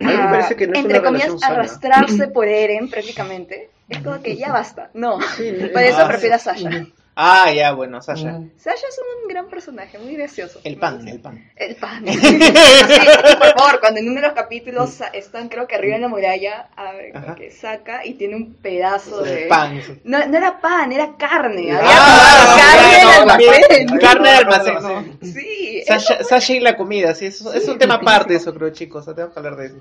[0.00, 1.54] A mí me a, parece que no es entre una comillas relación sana.
[1.54, 4.90] arrastrarse por Eren prácticamente, es como que ya basta.
[4.94, 6.86] No, Sí, por eso ah, prefiero a Sasha.
[7.16, 8.36] Ah, ya, bueno, Sasha.
[8.36, 8.50] Ujú.
[8.56, 10.60] Sasha es un gran personaje, muy gracioso.
[10.64, 11.50] El pan, el pan.
[11.56, 12.04] El pan.
[12.06, 15.96] Sí, y por favor, cuando en uno de los capítulos sa- están creo que arriba
[15.96, 19.46] en la muralla, a ver, que saca y tiene un pedazo de...
[19.48, 19.80] Pan.
[20.04, 21.72] No, no era pan, era carne.
[21.72, 23.98] Había Ah, carne en el claro, almacén.
[23.98, 24.74] Carne de almacén.
[24.82, 25.26] no.
[25.26, 29.02] Sí, Sasha, Sasha y la comida, sí, eso, es un tema aparte eso, creo, chicos,
[29.02, 29.76] o sea, tenemos que hablar de eso.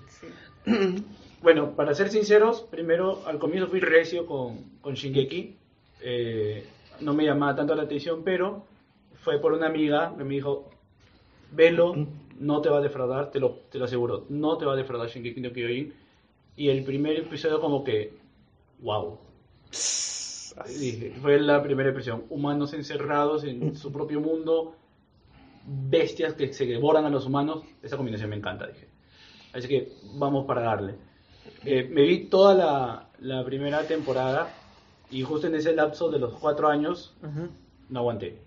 [1.42, 5.56] Bueno, para ser sinceros, primero al comienzo fui recio con, con Shingeki.
[6.02, 6.66] Eh,
[7.02, 8.66] no me llamaba tanto la atención, pero
[9.16, 10.70] fue por una amiga que me dijo,
[11.52, 11.96] velo,
[12.40, 15.10] no te va a defraudar, te lo, te lo aseguro, no te va a defraudar
[15.10, 15.94] Shingeki no Kyojin.
[16.56, 18.14] Y el primer episodio como que,
[18.82, 19.18] wow.
[20.78, 22.26] Dije, fue la primera impresión.
[22.30, 24.76] Humanos encerrados en su propio mundo,
[25.66, 27.64] bestias que se devoran a los humanos.
[27.82, 28.88] Esa combinación me encanta, dije.
[29.54, 30.96] Así que vamos para darle.
[31.64, 34.54] Eh, me vi toda la, la primera temporada
[35.12, 37.50] y justo en ese lapso de los cuatro años Ujú.
[37.90, 38.38] no aguanté.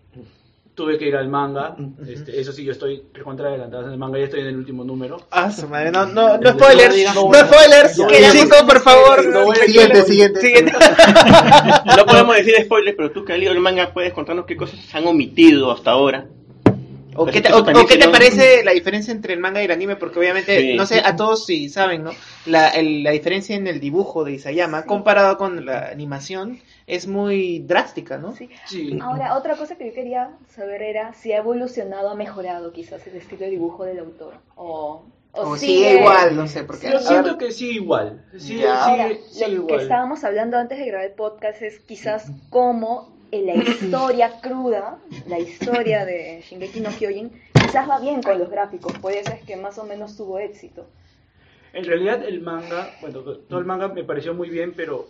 [0.75, 1.77] Tuve que ir al manga.
[2.09, 4.85] Este, eso sí, yo estoy recontra adelantado en el manga, ya estoy en el último
[4.85, 5.19] número.
[5.31, 9.27] Ah, su madre, no, no, no spoilers, No, no, spoilers, no, chicos, por favor.
[9.27, 10.41] No Siguiente, siguiente.
[10.41, 10.73] Siguiente.
[11.97, 14.81] No podemos decir spoilers, pero tú que has leído el manga puedes contarnos qué cosas
[14.81, 16.27] se han omitido hasta ahora.
[17.17, 18.13] ¿O qué te, o- o qué sí, te ¿no?
[18.13, 19.97] parece la diferencia entre el manga y el anime?
[19.97, 20.75] Porque obviamente, Sí.
[20.77, 22.11] no sé, a todos si saben, ¿no?
[22.47, 27.61] La, el- la diferencia en el dibujo de Isayama comparado con la animación es muy
[27.61, 28.35] drástica, ¿no?
[28.35, 28.49] Sí.
[28.67, 28.99] Sí.
[29.03, 33.17] Ahora, otra cosa que yo quería saber era si ha evolucionado, ha mejorado quizás el
[33.17, 34.35] estilo de dibujo del autor.
[34.57, 36.91] O, o, O sigue sigue igual, no sé, porque...
[36.91, 38.23] Yo a siento que sí igual.
[38.37, 38.85] Sí, Ya.
[38.85, 43.13] Ahora, sigue, sigue lo que estábamos hablando antes de grabar el podcast es quizás cómo
[43.33, 48.49] en la historia cruda, la historia de Shingeki no Kyojin, quizás va bien con los
[48.51, 50.87] gráficos, puede ser que más o menos tuvo éxito.
[51.73, 55.07] En realidad el manga, bueno, todo el manga me pareció muy bien, pero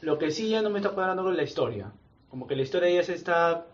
[0.00, 1.90] lo que sí ya no me está cuadrando con la historia.
[2.30, 3.66] Como que la historia ya se está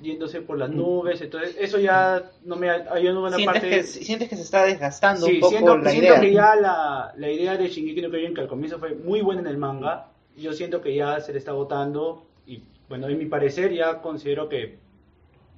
[0.00, 3.70] yéndose por las nubes, entonces eso ya no me ha- hay una buena sientes, parte...
[3.70, 6.20] que, sientes que se está desgastando Sí, un poco siento, la siento idea.
[6.20, 9.40] que ya la, la idea de Shingeki no Kyojin, que al comienzo fue muy buena
[9.40, 13.24] en el manga, yo siento que ya se le está agotando y, bueno, en mi
[13.24, 14.78] parecer ya considero que...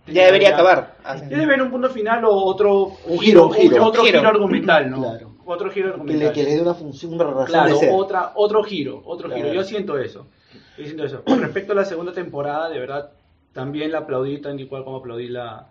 [0.06, 0.96] Ya debería acabar.
[1.04, 3.84] Ya debe haber un punto final o otro Un giro, un giro.
[3.86, 4.18] otro Giro.
[4.18, 5.00] giro argumental, ¿no?
[5.00, 5.32] Claro.
[5.46, 6.26] Otro giro Que argumental.
[6.28, 7.90] le, que le dé una función, una razón Claro, de ser.
[7.92, 9.42] otra, otro giro, otro Claro.
[9.42, 9.54] giro.
[9.54, 10.26] Yo siento eso.
[10.76, 11.24] Yo siento eso.
[11.24, 13.10] Con respecto a la segunda temporada, de verdad,
[13.52, 15.68] también la aplaudí tan igual como aplaudí la,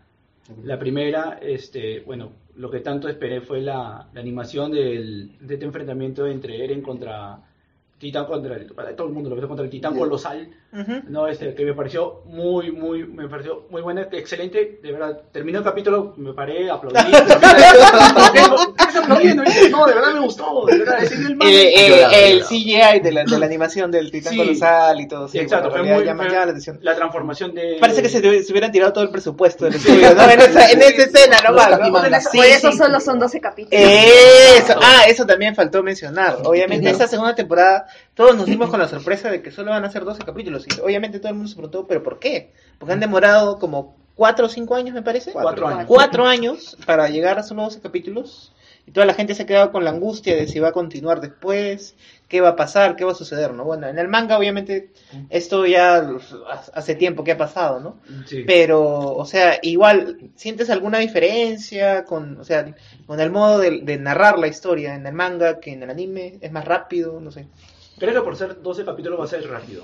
[0.64, 1.38] la primera.
[1.42, 6.64] Este, bueno, lo que tanto esperé fue la, la animación del, de este enfrentamiento entre
[6.64, 7.38] Eren contra
[7.98, 10.50] Titán contra el, todo el mundo lo ve contra el Titán colosal.
[11.08, 15.22] No, este, que me pareció muy, muy, me pareció muy buena, excelente, de verdad.
[15.32, 16.98] Terminó el capítulo, me paré, aplaudí.
[19.04, 21.34] aplaudiendo, no, de verdad me gustó, de verdad, ese es el.
[21.42, 22.44] Eh, eh, el.
[22.44, 24.38] CGI de la, de la animación del titán Sí.
[24.38, 25.28] colosal y todo.
[25.28, 26.80] Sí, exacto, bueno, fue muy, realidad llama, fue llama la atención.
[26.82, 27.78] la transformación de...
[27.80, 28.20] Parece que se,
[28.52, 30.30] hubieran tirado todo el presupuesto del estudio, ¿no?
[30.30, 31.60] En esa, en esa escena ¿no?
[31.60, 32.30] Animangas.
[32.32, 32.78] Sí, Por eso sí.
[32.78, 33.84] solo son 12 capítulos.
[33.84, 36.38] Eso, ah, eso también faltó mencionar.
[36.44, 39.90] Obviamente, esta segunda temporada, todos nos dimos con la sorpresa de que solo van a
[39.90, 40.66] ser 12 capítulos.
[40.68, 42.52] Y obviamente todo el mundo se preguntó, ¿pero por qué?
[42.78, 45.32] Porque han demorado como 4 o 5 años, me parece.
[45.32, 45.86] Cuatro años.
[45.88, 48.54] Cuatro años para llegar a solo 12 capítulos.
[48.86, 51.22] Y toda la gente se ha quedado con la angustia de si va a continuar
[51.22, 51.96] después,
[52.28, 53.64] qué va a pasar, qué va a suceder, ¿no?
[53.64, 54.90] Bueno, en el manga, obviamente,
[55.30, 56.04] esto ya
[56.74, 58.00] hace tiempo que ha pasado, ¿no?
[58.26, 58.44] Sí.
[58.46, 62.74] Pero, o sea, igual, ¿sientes alguna diferencia con, o sea,
[63.06, 66.40] con el modo de, de narrar la historia en el manga que en el anime?
[66.42, 67.20] ¿Es más rápido?
[67.20, 67.48] No sé.
[68.02, 69.84] Creo que por ser 12 capítulos va a ser rápido.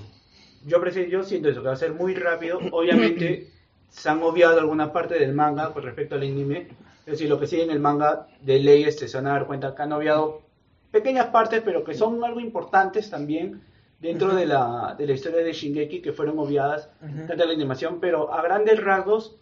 [0.66, 2.58] Yo, yo siento eso, que va a ser muy rápido.
[2.72, 3.52] Obviamente
[3.90, 6.68] se han obviado alguna parte del manga con respecto al anime.
[7.06, 9.46] Es decir, lo que sigue en el manga de ley este, se van a dar
[9.46, 10.42] cuenta que han obviado
[10.90, 13.62] pequeñas partes, pero que son algo importantes también
[14.00, 18.00] dentro de, la, de la historia de Shingeki, que fueron obviadas tanto en la animación.
[18.00, 19.38] Pero a grandes rasgos,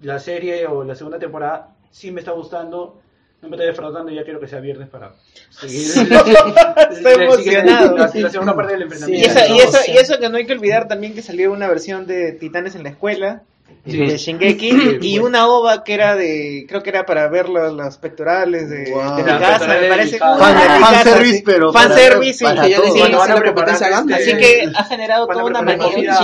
[0.00, 3.00] la serie o la segunda temporada sí me está gustando.
[3.40, 5.14] No me estoy defraudando, ya quiero que sea viernes para
[5.50, 5.86] seguir.
[6.90, 7.96] Estoy emocionado.
[7.96, 10.54] La, la segunda parte del Y eso, y, eso, y eso que no hay que
[10.54, 13.42] olvidar también que salió una versión de Titanes en la escuela,
[13.86, 13.96] Sí.
[13.96, 17.96] de Shingeki, y una ova que era de, creo que era para ver los, los
[17.98, 19.16] pectorales de, Wow.
[19.16, 20.18] de mi Los casa, me parece.
[20.18, 21.42] Fan, fan service, sí.
[21.44, 26.18] pero Fan service, Así que ha generado toda una manía.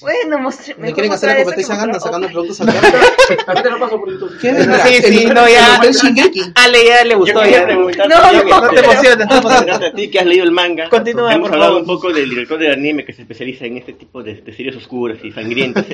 [0.00, 4.00] Bueno, mostre- Me quieren hacer la competencia ganda sacando productos al También te lo paso
[4.00, 4.36] por YouTube.
[4.40, 5.80] ¿Quién Sí, sí, no, ya.
[5.82, 6.52] El Shingeki.
[6.54, 7.66] Ale ya le gustó ya.
[7.66, 10.88] No, no, te emociones, no te a ti que has leído el manga.
[10.88, 14.22] Continúa, Hemos hablado un poco del director de anime que se especializa en este tipo
[14.22, 15.84] de, series oscuras y sangrientas.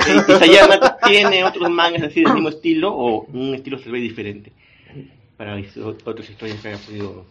[0.51, 4.53] ¿Isayama tiene otros mangas así del mismo estilo o un estilo se ve diferente?
[5.37, 5.57] Para
[6.05, 7.25] otras historias que haya podido...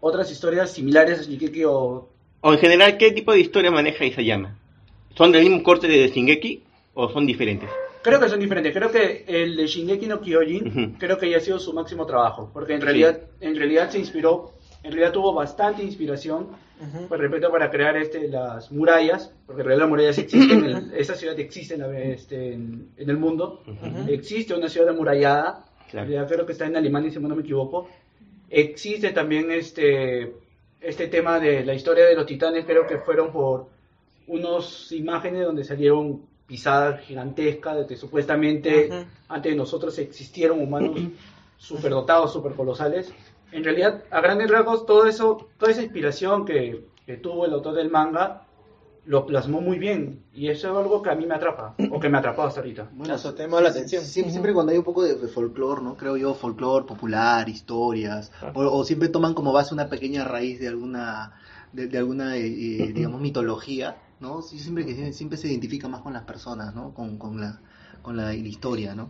[0.00, 2.08] Otras historias similares a Shingeki o
[2.40, 4.56] O en general, ¿qué tipo de historia maneja Isayama?
[5.16, 6.62] ¿Son del mismo corte de Shingeki
[6.94, 7.68] o son diferentes?
[8.02, 8.72] Creo que son diferentes.
[8.72, 10.98] Creo que el de Shingeki no Kyojin, Ujú.
[10.98, 12.48] creo que ya ha sido su máximo trabajo.
[12.54, 12.84] Porque en Sí.
[12.86, 16.48] realidad, en realidad se inspiró, en realidad tuvo bastante inspiración,
[17.08, 19.32] pues repito, para crear este, las murallas.
[19.46, 23.10] Porque en realidad las murallas existen, el- esa ciudad existe en, la- este, en, en
[23.10, 23.62] el mundo.
[23.66, 24.10] Ujú.
[24.12, 25.64] Existe una ciudad amurallada.
[25.90, 26.06] Claro.
[26.06, 27.88] En realidad creo que está en Alemania, si no me equivoco.
[28.50, 30.34] Existe también este,
[30.80, 33.66] este tema de la historia de los titanes, creo que fueron por
[34.26, 39.04] unas imágenes donde salieron pisadas gigantescas de que supuestamente Ujú.
[39.28, 40.98] antes de nosotros existieron humanos
[41.58, 43.12] superdotados, supercolosales.
[43.52, 47.74] En realidad, a grandes rasgos, todo eso, toda esa inspiración que, que tuvo el autor
[47.74, 48.44] del manga
[49.08, 52.10] lo plasmó muy bien y eso es algo que a mí me atrapa o que
[52.10, 52.90] me atrapó hasta ahorita.
[52.92, 54.04] Bueno, Eso te la atención.
[54.04, 55.96] Siempre, siempre cuando hay un poco de, de folclore, ¿no?
[55.96, 60.68] Creo yo, folclore popular, historias, o, o siempre toman como base una pequeña raíz de
[60.68, 61.32] alguna,
[61.72, 64.42] de, de alguna, eh, eh, digamos, mitología, ¿no?
[64.42, 66.92] Sí, siempre que siempre se identifica más con las personas, ¿no?
[66.92, 67.62] Con, con la,
[68.02, 69.08] con la, la historia, ¿no?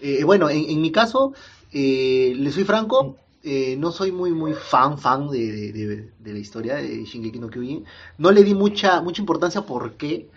[0.00, 1.32] Eh, bueno, en, en mi caso,
[1.72, 5.72] eh, le soy franco, eh, no soy muy muy fan fan de,
[6.20, 7.84] de, la historia de Shingeki no Kyojin.
[8.18, 10.28] No le di mucha mucha importancia, ¿por qué?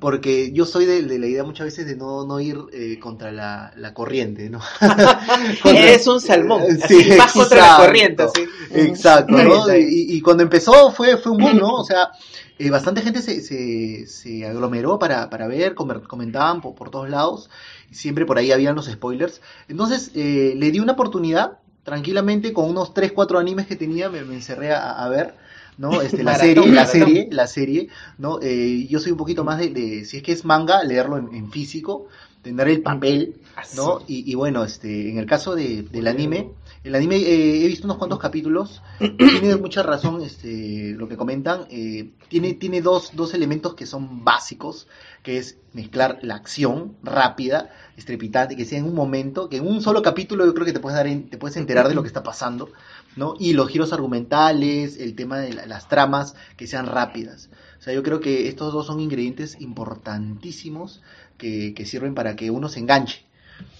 [0.00, 3.32] Porque yo soy de, de la idea muchas veces de no, no ir eh, contra
[3.32, 4.60] la, la corriente, ¿no?
[5.64, 8.50] Eres un salmón, Sí, vas contra la corriente, así.
[8.70, 9.68] Exacto, ¿no?
[9.76, 11.74] Y, y cuando empezó fue, fue un boom, ¿no?
[11.76, 12.10] O sea,
[12.58, 17.08] eh, bastante gente se, se, se aglomeró para, para ver, comer- comentaban por, por todos
[17.10, 17.50] lados,
[17.90, 19.40] siempre por ahí habían los spoilers.
[19.68, 24.24] Entonces, eh, le di una oportunidad, tranquilamente, con unos 3, 4 animes que tenía, me,
[24.24, 25.34] me encerré a, a ver.
[25.76, 26.00] ¿no?
[26.02, 28.38] Este, la serie, la serie, la serie, ¿no?
[28.42, 31.34] Eh, yo soy un poquito más de, de- si es que es manga, leerlo en,
[31.34, 32.08] en físico,
[32.42, 33.36] tener el papel,
[33.70, 34.04] ¿no?
[34.06, 36.52] Y, y bueno, este, en el caso de, del anime,
[36.88, 41.66] el anime eh, he visto unos cuantos capítulos, tiene mucha razón este, lo que comentan,
[41.70, 44.88] eh, tiene, tiene dos, dos elementos que son básicos,
[45.22, 49.82] que es mezclar la acción rápida, estrepitante, que sea en un momento, que en un
[49.82, 52.08] solo capítulo yo creo que te puedes, dar en- te puedes enterar de lo que
[52.08, 52.70] está pasando,
[53.16, 53.34] ¿no?
[53.38, 57.50] Y los giros argumentales, el tema de la- las tramas, que sean rápidas.
[57.78, 61.02] O sea, yo creo que estos dos son ingredientes importantísimos
[61.36, 63.27] que, que sirven para que uno se enganche.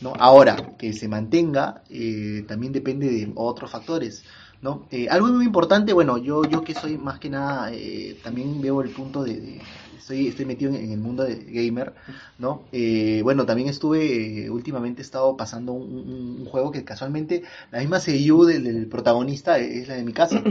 [0.00, 0.12] ¿No?
[0.18, 4.24] Ahora, que se mantenga eh, también depende de otros factores.
[4.60, 4.86] ¿no?
[4.90, 8.82] Eh, algo muy importante, bueno, yo, yo que soy más que nada, eh, también veo
[8.82, 9.40] el punto de...
[9.40, 9.62] de-
[9.98, 11.92] estoy, metido en, el mundo de gamer,
[12.38, 12.62] ¿no?
[12.72, 18.44] Eh, bueno, también estuve, eh, últimamente estado pasando un, juego que casualmente la misma CU
[18.44, 20.42] del, del protagonista es la de mi casa,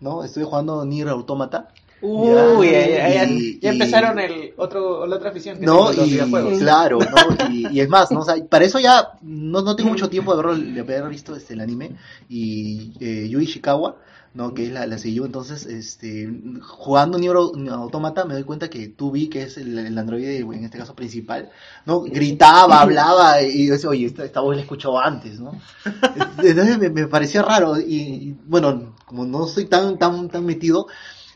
[0.00, 0.24] ¿no?
[0.24, 1.68] Estoy jugando Nier Automata.
[2.02, 6.10] Uy, Ya, y- ya y- empezaron el otro, la otra afición que no, los y
[6.12, 6.58] videojuegos.
[6.58, 7.48] claro, ¿no?
[7.52, 8.20] Y, y es más, ¿no?
[8.20, 11.36] O sea, para eso ya no, no tengo mucho tiempo de, haberlo- de haber visto
[11.36, 11.92] este, el anime
[12.28, 13.96] y eh, Yui Ishikawa,
[14.34, 14.54] ¿no?
[14.54, 16.26] Que es la, la seiyuu, entonces, este,
[16.62, 20.64] jugando Nier Au- Automata me doy cuenta que Tubi, que es el, el androide, en
[20.64, 21.50] este caso principal,
[21.84, 22.00] ¿no?
[22.00, 25.52] Gritaba, hablaba y yo decía, oye, esta, esta voz la he escuchado antes, ¿no?
[26.42, 30.86] Entonces me, me parecía raro y, y, bueno, como no soy tan, tan, tan metido,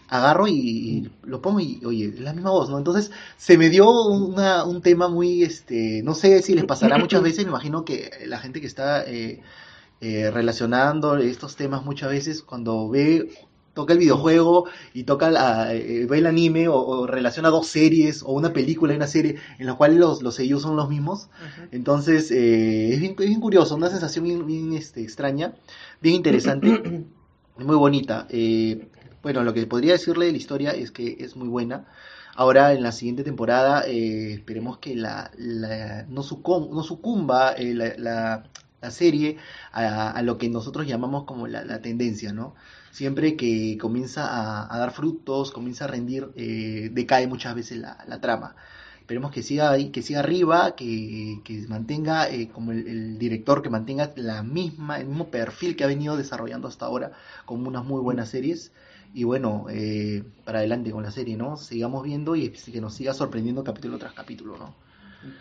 [0.09, 2.79] agarro y, y lo pongo y, oye, es la misma voz, ¿no?
[2.79, 7.23] Entonces se me dio una, un tema muy, este, no sé si les pasará muchas
[7.23, 9.41] veces, me imagino que la gente que está eh,
[10.01, 13.31] eh, relacionando estos temas muchas veces cuando ve,
[13.75, 18.23] toca el videojuego y toca la, eh, ve el anime o, o relaciona dos series
[18.23, 21.29] o una película y una serie en la cual los, los sellos son los mismos,
[21.71, 25.55] entonces eh, es, bien, es bien curioso, una sensación bien, bien, este, extraña,
[26.01, 26.69] bien interesante,
[27.59, 28.27] muy bonita.
[28.31, 28.89] Eh,
[29.27, 31.85] bueno, lo que podría decirle de la historia es que es muy buena.
[32.37, 37.75] Ahora en la siguiente temporada eh, esperemos que la, la- no, sucum- no sucumba eh,
[37.75, 38.45] la, la-
[38.81, 39.39] la serie
[39.73, 42.55] a, a lo que nosotros llamamos como la, tendencia, ¿no?
[42.93, 47.97] Siempre que comienza a, a dar frutos, comienza a rendir, eh, decae muchas veces la,
[48.21, 48.55] trama.
[49.01, 53.63] esperemos que siga ahí, que siga arriba, que, que mantenga eh, como el, el director
[53.63, 57.13] que mantenga la misma, el mismo perfil que ha venido desarrollando hasta ahora,
[57.45, 58.73] con unas muy buenas series.
[59.15, 61.57] Y bueno, eh, para adelante con la serie, ¿no?
[61.57, 64.75] Sigamos viendo y que nos siga sorprendiendo capítulo tras capítulo, ¿no?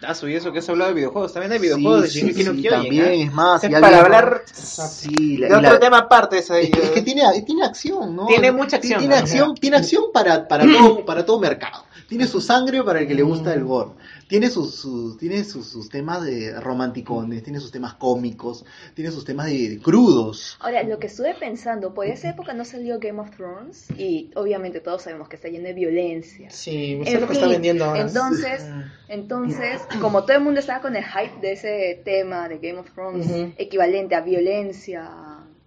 [0.01, 1.33] Ah, y eso que has hablado de videojuegos.
[1.33, 3.23] También hay videojuegos Sí, de Shingeki sí, no sí, también, ¿eh?
[3.23, 6.37] es más, Es para hablar Sí, la- de otro la- tema aparte.
[6.39, 8.25] esa- Es que, es que tiene, tiene acción, ¿no?
[8.25, 9.21] Tiene mucha acción, Tiene ¿no?
[9.21, 11.83] acción, tiene acción para, para, todo, para todo mercado.
[12.07, 13.91] Tiene su sangre para el que le gusta el gore.
[14.27, 19.25] Tiene sus, sus, tiene sus, sus temas de romanticones, tiene sus temas cómicos, tiene sus
[19.25, 20.57] temas de, de crudos.
[20.59, 24.79] Ahora, lo que estuve pensando, por esa época no salió Game of Thrones y obviamente
[24.79, 26.49] todos sabemos que está lleno de violencia.
[26.49, 28.01] Sí, eso es En lo que está fin, vendiendo ahora.
[28.01, 28.65] Entonces,
[29.07, 32.91] entonces, como todo el mundo estaba con el hype de ese tema de Game of
[32.91, 35.09] Thrones, equivalente a violencia,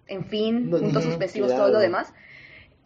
[0.07, 1.63] en fin, puntos ujú, suspensivos, claro.
[1.65, 2.13] todo lo demás,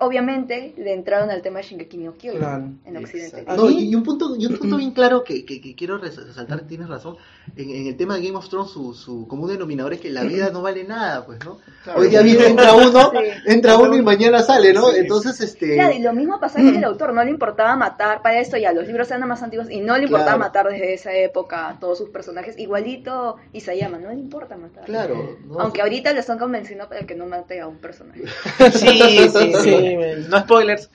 [0.06, 2.70] obviamente le entraron al tema de Shingeki no Kyojin Claro.
[2.86, 3.46] en Occidente.
[3.56, 6.62] No, y, un punto, y un punto bien claro que, que, que quiero res- resaltar,
[6.62, 7.18] tienes razón,
[7.56, 10.24] en, en el tema de Game of Thrones su, su común denominador es que la
[10.24, 11.58] vida no vale nada, pues, ¿no?
[11.96, 13.18] Hoy día viene, entra uno, Sí.
[13.46, 14.94] entra uno y mañana sale, ¿no?
[14.94, 15.76] Entonces, este...
[15.76, 18.72] Claro, y lo mismo pasaba con el autor, no le importaba matar, para esto ya
[18.74, 20.40] los libros eran más antiguos y no le importaba Claro.
[20.40, 24.86] matar desde esa época a todos sus personajes, igualito Isayama, no le importa matar.
[24.86, 25.60] Claro, ¿no?
[25.60, 28.24] Aunque ahorita le están convenciendo para que no mate a un personaje.
[28.72, 29.70] Sí, sí, sí.
[30.30, 30.90] No spoilers.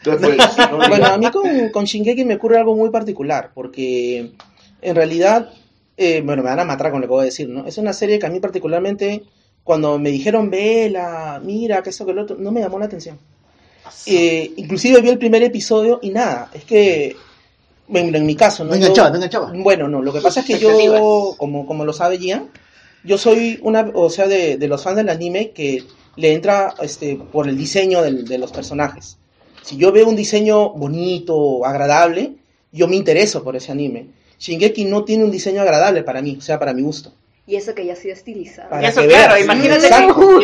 [0.88, 4.32] Bueno, a mí con, con Shingeki me ocurre algo muy particular, porque
[4.82, 5.50] en realidad,
[5.96, 7.66] eh, bueno, me van a matar con lo que voy a decir, ¿no?
[7.66, 9.22] Es una serie que a mí particularmente,
[9.64, 13.18] cuando me dijeron, vela, mira, que eso, que lo otro, no me llamó la atención.
[14.06, 17.16] Eh, inclusive vi el primer episodio y nada, es que,
[17.88, 18.70] bueno, en mi caso, ¿no?
[18.72, 19.52] Yo- no enganchaba.
[19.54, 22.48] Bueno, no, lo que pasa es que yo, como, como lo sabe Gian,
[23.04, 25.82] yo soy una, o sea, de, de los fans del anime que
[26.18, 29.16] le entra este, por el diseño del- de los personajes.
[29.62, 32.33] Si yo veo un diseño bonito, agradable,
[32.72, 34.09] yo me intereso por ese anime.
[34.40, 37.12] Shingeki no tiene un diseño agradable para mí, o sea, para mi gusto.
[37.46, 38.68] Y eso que ya ha sido estilizado.
[38.70, 39.44] Para Eso, claro, veas.
[39.44, 39.88] imagínate,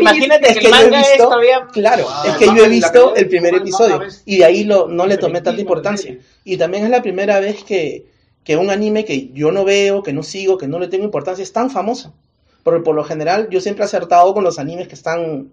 [0.01, 1.67] imagínate Es que yo he visto- todavía...
[1.73, 5.07] Claro, es el que yo he visto el primer episodio y de ahí lo, no
[5.07, 6.17] le tomé tanta importancia.
[6.45, 8.07] Y también es la primera vez que,
[8.43, 11.43] que un anime que yo no veo, que no sigo, que no le tengo importancia,
[11.43, 12.15] es tan famoso.
[12.63, 15.51] Porque por lo general yo siempre he acertado con los animes que están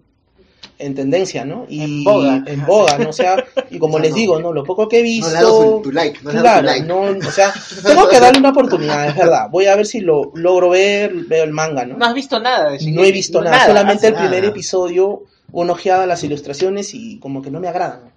[0.86, 1.66] en tendencia, ¿no?
[1.68, 2.42] Y En boga.
[2.46, 3.10] en boga, ¿no?
[3.10, 4.16] O sea, y como O sea, les no.
[4.16, 4.52] digo, ¿no?
[4.52, 5.62] Lo poco que he No le visto...
[5.76, 6.86] su- tu like, no le dado tu Claro, like.
[6.86, 7.52] no, o sea,
[7.84, 9.48] tengo que darle una oportunidad, es verdad.
[9.50, 11.96] Voy a ver si lo logro ver, veo el manga, ¿no?
[11.96, 12.92] No has visto nada Shingeki.
[12.92, 14.26] No he visto No, nada, solamente el nada.
[14.28, 18.10] primer episodio, una ojeada a las ilustraciones y como que no me agradan.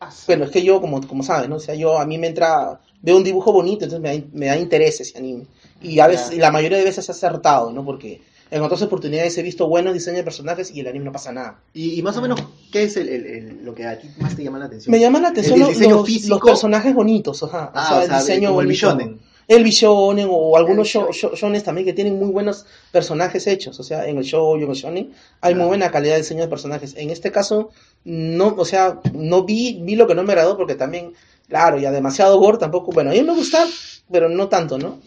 [0.00, 0.22] Ah, sí.
[0.26, 1.56] Bueno, es que yo, como, como saben, ¿no?
[1.56, 4.46] O sea, yo a mí me entra, veo un dibujo bonito, entonces me da, me
[4.46, 5.46] da interés ese anime.
[5.82, 6.36] Y a veces, Claro.
[6.36, 7.84] y la mayoría de veces he acertado, ¿no?
[7.84, 11.32] Porque en otras oportunidades he visto buenos diseños de personajes y el anime no pasa
[11.32, 11.58] nada.
[11.74, 12.40] Y, y más o menos,
[12.72, 14.90] ¿qué es el, el- el- lo que a ti más te llama la atención?
[14.90, 15.78] Me llama la atención los,
[16.28, 17.70] los- personajes bonitos, ajá.
[17.74, 18.66] Ah, o sea, o el sea, diseño el.
[18.66, 19.20] Bishonen.
[19.48, 23.80] El Bishonen o algunos El sho- sho- shones también que tienen muy buenos personajes hechos.
[23.80, 26.42] O sea, en el show y en el shonen hay muy buena calidad de diseño
[26.42, 26.94] de personajes.
[26.96, 27.70] En este caso,
[28.04, 31.14] no, o sea, no vi, vi lo que no me agradó porque también,
[31.48, 32.92] claro, ya demasiado gore tampoco.
[32.92, 33.66] Bueno, a mí me gusta,
[34.12, 34.98] pero no tanto, ¿no?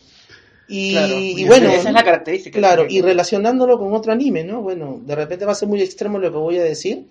[0.68, 1.14] Y, Claro.
[1.20, 2.58] y bueno, esa es la característica.
[2.58, 4.62] Claro, y relacionándolo con otro anime, ¿no?
[4.62, 7.06] Bueno, de repente va a ser muy extremo lo que voy a decir,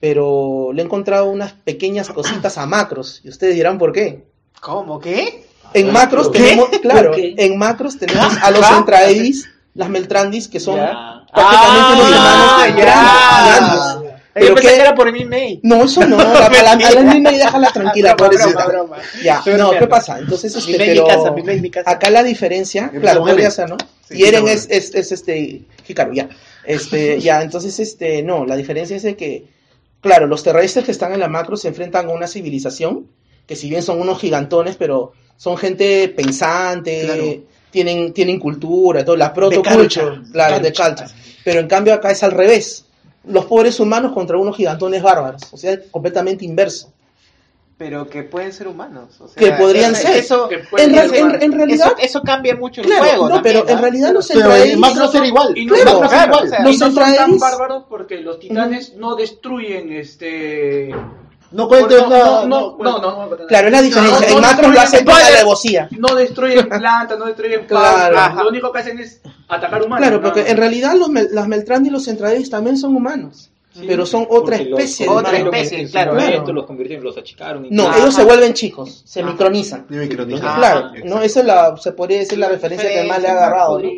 [0.00, 4.24] pero le he encontrado unas pequeñas cositas a macros, y ustedes dirán por qué.
[4.60, 4.98] ¿Cómo?
[4.98, 5.44] ¿Qué?
[5.74, 6.38] En macros ¿Qué?
[6.40, 8.68] tenemos, claro, en macros tenemos a los.
[8.70, 11.24] Entraedis, las Meltrandis, que son Ya.
[11.32, 14.07] prácticamente unos Ah, enanos ya.
[14.38, 14.48] Grandes.
[14.48, 15.60] Yo Pero pensé que- que era por mi mail.
[15.62, 18.96] No, eso no, la, a la, a la niña y déjala tranquila, Broma, broma, broma.
[19.22, 20.18] Ya, Estoy no, ¿qué pasa?
[20.18, 21.90] Entonces, Mi este, mail, pero mi casa, mi mail, mi casa.
[21.90, 23.76] acá la diferencia, Empieza claro, podría ser, ¿no?
[24.08, 26.28] Sí, y Eren es, es, es este, Hikaru, ya.
[26.64, 29.44] Este, ya, entonces, este, no, la diferencia es de que,
[30.00, 33.06] claro, los terrestres que están en la macro se enfrentan a una civilización,
[33.46, 37.22] que si bien son unos gigantones, pero son gente pensante, Claro.
[37.70, 39.60] tienen, tienen cultura, todo, la culture.
[39.62, 41.06] protoculture, claro, de culture.
[41.44, 42.84] Pero en cambio acá es al revés.
[43.28, 46.92] Los pobres humanos contra unos gigantones bárbaros, o sea, completamente inverso.
[47.76, 49.20] Pero que pueden ser humanos.
[49.20, 50.16] O sea, Que podrían ser.
[50.16, 51.42] Eso, Que En, ser re- en- humanos.
[51.44, 53.28] en realidad, eso, eso cambia mucho el claro, juego.
[53.28, 54.12] no, también, pero en realidad
[54.78, 55.56] macro ser igual.
[55.56, 56.44] Y no, claro, ser claro, igual.
[56.44, 60.92] o sea, los y no son tan bárbaros porque los titanes no destruyen este
[61.50, 62.46] No pueden no, tener no, nada.
[62.46, 64.20] no, no, no, Claro, es la diferencia.
[64.20, 65.88] No, en no macro lo hacen con destruyen- alevosía.
[65.98, 68.18] no destruyen plantas, no destruyen Claro.
[68.18, 68.42] Ajá.
[68.42, 69.98] lo único que hacen es atacar humanos.
[70.06, 70.22] Claro, ¿no?
[70.22, 73.50] porque en realidad los, las Meltrandi y los Entraedis también son humanos.
[73.86, 76.52] pero son otra Porque los especie de Otra especie, su claro, claro.
[76.52, 77.64] los convirtieron, los achicaron.
[77.64, 77.94] y No, todo.
[77.96, 78.28] ellos se Ajá.
[78.28, 79.86] vuelven chicos, se micronizan.
[79.88, 80.48] Ni micronizar.
[80.50, 81.08] Ah, claro, exacto.
[81.08, 81.22] ¿no?
[81.22, 83.78] Esa es la, se podría decir la referencia que más le ha agarrado.
[83.78, 83.88] ¿no?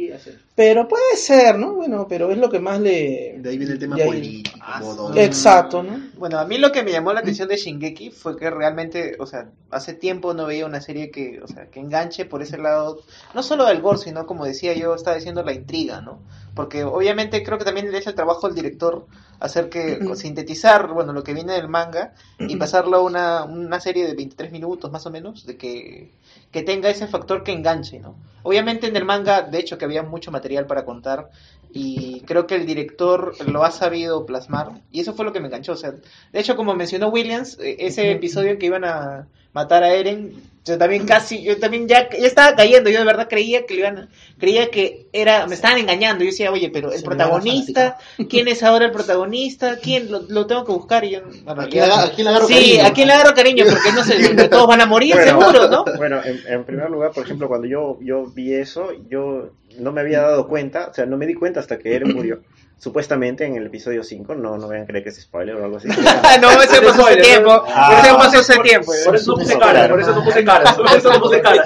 [0.57, 1.75] Pero puede ser, ¿no?
[1.75, 3.37] Bueno, pero es lo que más le...
[3.39, 5.99] De ahí viene el tema ahí- político, modo- Exacto, ¿no?
[6.19, 9.27] Bueno, a mí lo que me llamó la atención de Shingeki fue que realmente, o
[9.27, 13.01] sea, hace tiempo no veía una serie que, o sea, que enganche por ese lado,
[13.35, 16.19] no solo del gore, sino como decía yo, estaba diciendo la intriga, ¿no?
[16.55, 19.07] Porque obviamente creo que también es el trabajo del director
[19.39, 24.07] hacer que sintetizar, bueno, lo que viene del manga y pasarlo a una, una serie
[24.07, 26.11] de 23 minutos más o menos, de que,
[26.51, 28.17] que tenga ese factor que enganche, ¿no?
[28.43, 31.31] Obviamente en el manga, de hecho, que había mucho material para contar
[31.73, 35.47] y creo que el director lo ha sabido plasmar y eso fue lo que me
[35.47, 39.29] enganchó, o sea, de hecho, como mencionó Williams, eh, ese episodio en que iban a
[39.53, 40.35] matar a Eren,
[40.65, 43.81] yo también casi, yo también ya, ya estaba cayendo, yo de verdad creía que le
[43.81, 44.09] iban, a-
[44.39, 47.97] creía que era, me estaban engañando, yo decía, oye, pero el protagonista,
[48.29, 49.79] ¿quién es ahora el protagonista?
[49.81, 50.11] ¿Quién?
[50.11, 52.85] Lo, lo tengo que buscar y yo, bueno, ¿A quién a le agarro Sí, cariño?
[52.85, 53.65] ¿a quién le agarro cariño?
[53.69, 54.19] Porque no sé,
[54.51, 55.85] todos van a morir Bueno, seguro, ¿no?
[55.97, 60.01] Bueno, en, en primer lugar, por ejemplo, cuando yo, yo vi eso, yo no me
[60.03, 62.41] había dado cuenta, o sea, no me di cuenta hasta que Eren murió.
[62.81, 65.77] Supuestamente en el episodio 5, no, no vayan a creer que es spoiler o algo
[65.77, 65.89] así.
[66.41, 68.01] no, ese pasó hace tiempo, Ah.
[68.03, 68.93] ese pasó hace tiempo.
[69.05, 71.65] Por eso no puse cara, por eso no puse cara, por eso no puse cara.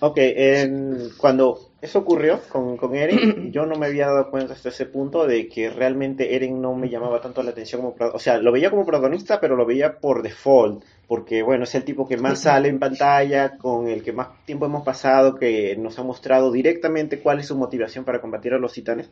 [0.00, 4.68] Ok, en- cuando eso ocurrió con, con Eren, yo no me había dado cuenta hasta
[4.68, 7.96] ese punto de que realmente Eren no me llamaba tanto la atención como...
[8.14, 11.82] O sea, lo veía como protagonista, pero lo veía por default, porque bueno, es el
[11.82, 15.98] tipo que más sale en pantalla, con el que más tiempo hemos pasado, que nos
[15.98, 19.10] ha mostrado directamente cuál es su motivación para combatir a los titanes.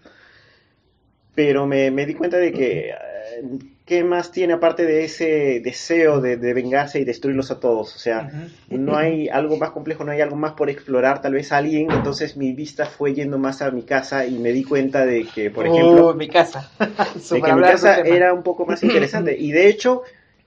[1.37, 2.91] Pero me, me di cuenta de que...
[2.91, 2.95] eh,
[3.85, 7.95] ¿Qué más tiene aparte de ese deseo de, de vengarse y destruirlos a todos?
[7.95, 8.27] O sea,
[8.69, 12.37] no hay algo más complejo, no hay algo más por explorar, tal vez alguien, entonces
[12.37, 15.69] mi vista fue yendo más a mi casa y me di cuenta de que, por
[15.69, 16.73] ejemplo, mi casa.
[17.31, 19.37] de que mi casa era un poco más interesante.
[19.39, 20.03] Y de hecho,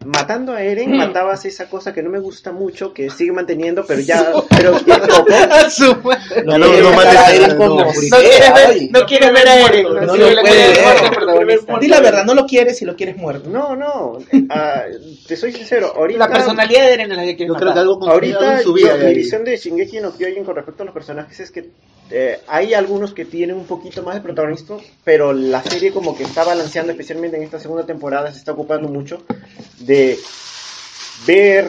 [0.06, 4.02] matando a Eren, matabas esa cosa que no me gusta mucho, que sigue manteniendo, pero
[4.02, 5.26] ya, pero que poco.
[6.46, 9.68] No, no, no mates a Eren no, como no, quieres ver, no quieres ver a
[9.68, 9.84] Eren.
[9.84, 11.66] No lo quieres.
[11.80, 13.50] Di la verdad, no lo quieres si lo quieres muerto.
[13.50, 14.18] No, no,
[14.50, 14.84] ah,
[15.28, 16.20] te soy sincero, ahorita...
[16.20, 17.78] La personalidad de Eren es la que quieres matar.
[17.78, 18.98] Ahorita en su yo- vida.
[18.98, 21.70] de mi visión de Shingeki no Kyojin con respecto a los personajes es que
[22.12, 26.24] eh, hay algunos que tienen un poquito más de protagonismo, pero la serie como que
[26.24, 29.24] está balanceando, especialmente en esta segunda temporada, se está ocupando mucho
[29.90, 30.20] de
[31.28, 31.68] ver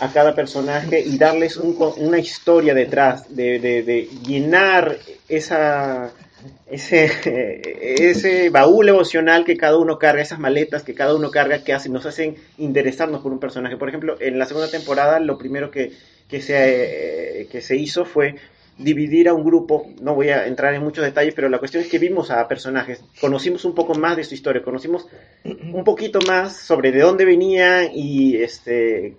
[0.00, 4.98] a cada personaje y darles una historia detrás, de, de- de llenar
[5.28, 6.10] esa
[6.66, 7.10] ese,
[8.10, 11.92] ese baúl emocional que cada uno carga, esas maletas que cada uno carga, que hacen,
[11.92, 13.76] nos hacen interesarnos por un personaje.
[13.76, 15.92] Por ejemplo, en la segunda temporada lo primero que,
[16.28, 18.36] que, se, eh, que se hizo fue
[18.78, 21.90] dividir a un grupo, no voy a entrar en muchos detalles, pero la cuestión es
[21.90, 25.06] que vimos a personajes, conocimos un poco más de su historia, conocimos
[25.44, 29.16] un poquito más sobre de dónde venían y este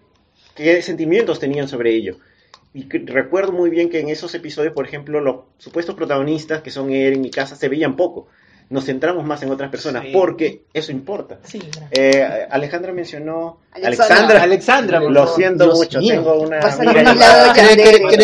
[0.55, 2.17] qué sentimientos tenían sobre ello.
[2.73, 6.91] Y recuerdo muy bien que en esos episodios, por ejemplo, los supuestos protagonistas, que son
[6.91, 8.27] Eren y Casa, se veían poco.
[8.71, 10.11] Nos centramos más en otras personas, Sí.
[10.13, 11.39] porque eso importa.
[11.43, 11.61] Sí.
[11.91, 13.59] Eh, Alejandra mencionó...
[13.73, 14.41] Alexandra.
[14.41, 16.13] Alexandra, Lo siento Dios mucho, mío.
[16.15, 16.59] tengo una...
[16.59, 17.75] Lado ¿Cree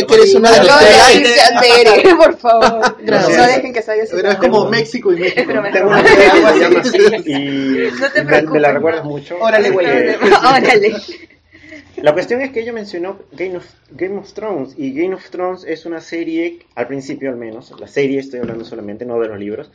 [0.06, 2.96] que, eres una de las que por favor.
[3.02, 3.38] Gracias.
[3.38, 5.52] No dejen que salga Pero es como México y México.
[5.72, 6.80] Tengo una amiga que se llama
[7.20, 8.62] así y No te me- me, preocupes.
[8.62, 9.38] la recuerdas mucho.
[9.40, 9.86] Órale, güey.
[9.88, 10.94] Eh, Órale.
[11.98, 15.64] La cuestión es que ella mencionó Game of, Game of Thrones y Game of Thrones
[15.68, 19.40] es una serie, al principio al menos, la serie estoy hablando solamente, no de los
[19.40, 19.72] libros,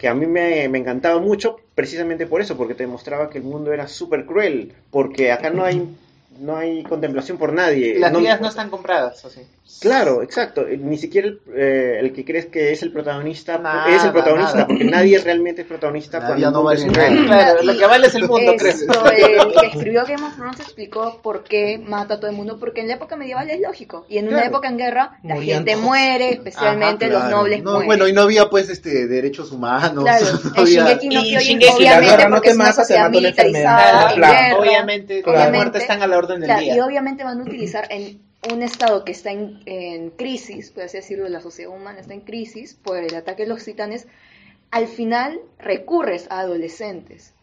[0.00, 3.44] que a mí me, me encantaba mucho precisamente por eso, porque te demostraba que el
[3.44, 5.94] mundo era súper cruel, porque acá no hay,
[6.40, 7.98] no hay contemplación por nadie.
[7.98, 9.42] Las No- vidas no están compradas, así.
[9.80, 10.66] Claro, exacto.
[10.66, 14.12] Eh, Ni siquiera el, eh, el que crees que es el protagonista Nada, es el
[14.12, 14.66] protagonista, nada.
[14.66, 17.24] porque nadie realmente es protagonista La cuando no mundo vale nada.
[17.26, 18.70] Claro, lo que vale es el mundo, creo.
[18.70, 22.58] Esto, el que escribió Game of Thrones explicó por qué mata a todo el mundo,
[22.58, 25.76] porque en la época medieval es lógico, y en una época en guerra la gente
[25.76, 27.86] muere, especialmente Ajá, los nobles No, mueren.
[27.86, 30.04] Bueno, y no había pues este derechos humanos.
[30.04, 32.64] Claro, no había- Shingeki no Y Shingeki, la obviamente, guerra no porque te es una
[32.64, 34.14] mata, te sociedad mata una enfermedad.
[34.16, 34.58] guerra.
[34.58, 36.76] obviamente, las muertes están a la orden del día.
[36.76, 41.28] y obviamente van a utilizar en un estado que está en, crisis, por así decirlo,
[41.28, 44.06] la sociedad humana está en crisis por el ataque de los titanes,
[44.70, 47.34] al final recurres a adolescentes.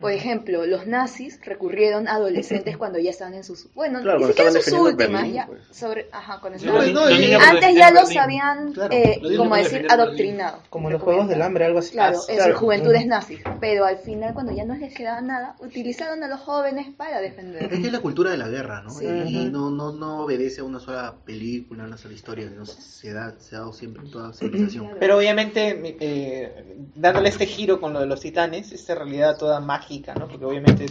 [0.00, 3.72] Por ejemplo, los nazis recurrieron a adolescentes cuando ya estaban en sus...
[3.74, 5.62] Bueno, Claro, ni siquiera sus últimas, Berlín, ya pues.
[5.72, 6.08] sobre...
[6.12, 10.58] Ajá, Sí, no, y- niña Antes ya los habían Claro, eh, como decir, adoctrinado.
[10.70, 11.92] Como los juegos del hambre, algo así.
[11.92, 12.52] Claro, Ah, en claro.
[12.54, 16.28] su juventud es nazi, pero al final cuando ya no les quedaba nada, utilizaron a
[16.28, 17.64] los jóvenes para defender.
[17.64, 18.90] Es que es la cultura de la guerra, ¿no?
[18.90, 19.04] Sí.
[19.04, 23.34] Y no, no, no obedece a una sola película, una sola historia, no se da,
[23.40, 24.84] se ha dado siempre en toda civilización.
[24.84, 25.00] Claro.
[25.00, 29.87] Pero obviamente, eh, dándole este giro con lo de los titanes, esta realidad toda mágica
[29.88, 30.28] mágica, ¿no?
[30.28, 30.86] Porque obviamente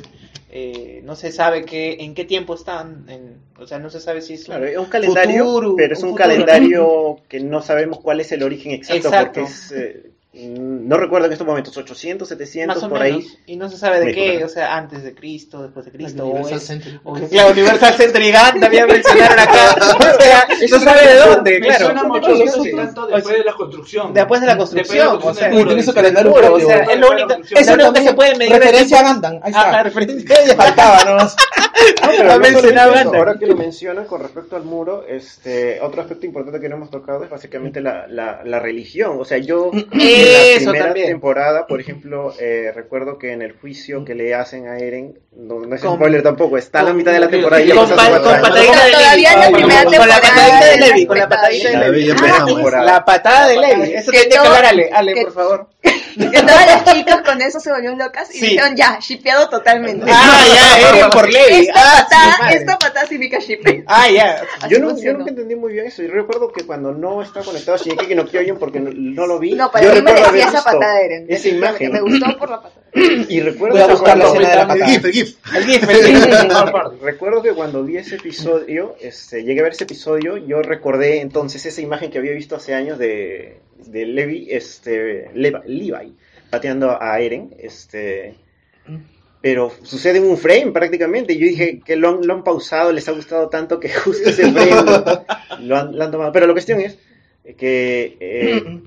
[0.50, 4.22] eh, no se sabe qué, en qué tiempo están, en- o sea, no se sabe
[4.22, 8.00] si es un Claro, es un calendario, futuro, pero es un, calendario que no sabemos
[8.00, 9.42] cuál es el origen exacto, Exacto.
[9.42, 10.12] porque es, eh,
[10.50, 13.38] no recuerdo en estos momentos, 800, 700, más o por menos, ahí.
[13.48, 16.28] y no se sabe de qué, o sea, antes de Cristo, después de Cristo, o
[16.30, 17.00] Universal es- Century.
[17.04, 21.60] o que, claro, Universal Century Gun también mencionaron acá, o sea, no sabe de dónde,
[21.60, 21.86] Me claro.
[21.86, 24.14] suena mucho eso sí, tanto después de la construcción.
[24.14, 26.68] Después de la construcción, la o sea, tiene su calendario Seguro, o propio.
[26.68, 28.54] sea, es lo único, es lo único que se puede medir.
[28.54, 29.14] Referencia a.
[29.14, 29.34] Gundam.
[29.42, 29.70] Ahí está.
[29.70, 30.56] Ajá, referencia ya.
[30.56, 31.36] Faltaba nomás.
[32.02, 33.06] No, pero no eso, antes.
[33.14, 36.90] ahora que lo mencionan con respecto al muro, este, otro aspecto importante que no hemos
[36.90, 39.18] tocado es básicamente la, la, la religión.
[39.20, 39.72] O sea, yo
[40.28, 41.08] en la Eso primera también.
[41.08, 45.60] temporada, por ejemplo, eh, recuerdo que en el juicio que le hacen a Eren, no,
[45.60, 47.76] no es Con- spoiler tampoco, está a la con- mitad de la temporada y ya
[47.76, 48.20] con, con años.
[48.22, 49.98] patadita de Todavía en la Levi.
[49.98, 52.14] Con la patadita de Levi, con la patadita de Levi.
[52.86, 53.94] La patada de Levi.
[53.94, 55.68] Eso tiene que todo- hablar Ale, Ale, por favor.
[56.32, 58.46] Que todas las chicas con eso se volvieron locas y Sí.
[58.50, 60.06] dijeron ya, shipeado totalmente.
[60.10, 61.68] Ah, ya, Eren por Levi.
[61.68, 63.84] Esta Ah, patada, esta patada significa shipe.
[63.88, 64.42] Ah, ya.
[64.70, 66.02] Yo, no, yo nunca entendí muy bien eso.
[66.04, 69.40] Yo recuerdo que cuando no estaba conectado a Shingeki no Kyojin porque no, no lo
[69.40, 71.26] vi, No, yo para mí haber merecía esa patada, Eren.
[71.30, 71.92] Esa imagen.
[71.92, 72.82] Me gustó por la patada.
[73.30, 74.86] Y recuerdo Voy a que buscar la cuando- escena de la El patada.
[74.92, 75.36] GIF, el GIF.
[75.56, 77.02] El GIF, el GIF.
[77.04, 81.66] Recuerdo que cuando vi ese episodio, este, llegué a ver ese episodio, yo recordé entonces
[81.66, 86.16] esa imagen que había visto hace años de, de Levi, este, Leva- Levi,
[86.50, 88.36] pateando a Eren, este,
[89.42, 93.50] pero sucede en un frame prácticamente, yo dije que lo han, pausado, les ha gustado
[93.50, 95.26] tanto que justo ese frame lo,
[95.62, 96.98] lo han, lo han tomado, pero la cuestión es
[97.58, 98.82] que eh,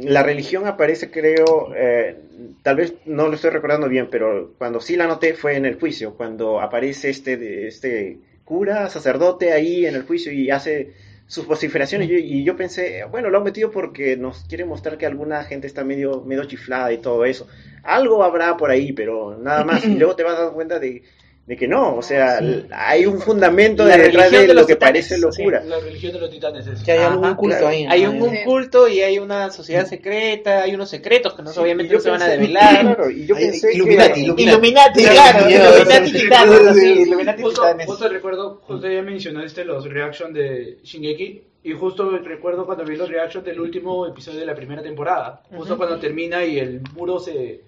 [0.00, 2.16] la religión aparece, creo, eh,
[2.62, 5.78] tal vez no lo estoy recordando bien, pero cuando sí la noté fue en el
[5.78, 10.92] juicio, cuando aparece este, este cura, sacerdote ahí en el juicio y hace
[11.26, 14.98] sus vociferaciones y yo, y yo pensé, bueno, lo han metido porque nos quiere mostrar
[14.98, 17.48] que alguna gente está medio, medio chiflada y todo eso.
[17.82, 19.84] Algo habrá por ahí, pero nada más.
[19.94, 21.02] Y luego te vas a dar cuenta de,
[21.46, 24.76] de que no, o sea, l- hay un fundamento de detrás de, de lo que
[24.76, 25.62] titanes, parece locura.
[25.62, 26.82] La religión de los titanes es.
[26.82, 27.68] Que hay algún Ajá, culto claro.
[27.68, 27.86] ahí.
[27.86, 28.38] Hay un, un Sí.
[28.46, 32.10] culto y hay una sociedad secreta, hay unos secretos que no, Sí, obviamente no se
[32.10, 32.80] van a pensé- develar.
[32.96, 34.20] Claro, y yo Ay, pensé Illuminati, que...
[34.20, 34.42] Illuminati.
[34.50, 36.80] Illuminati, claro, Sí, Illuminati sí, titanes, sí.
[36.80, 37.86] sí, Illuminati Justo, titanes.
[37.88, 43.08] justo recuerdo, justo ya mencionaste los reaction de Shingeki y justo recuerdo cuando vi los
[43.10, 47.60] reaction del último episodio de la primera temporada, justo cuando termina y el muro se,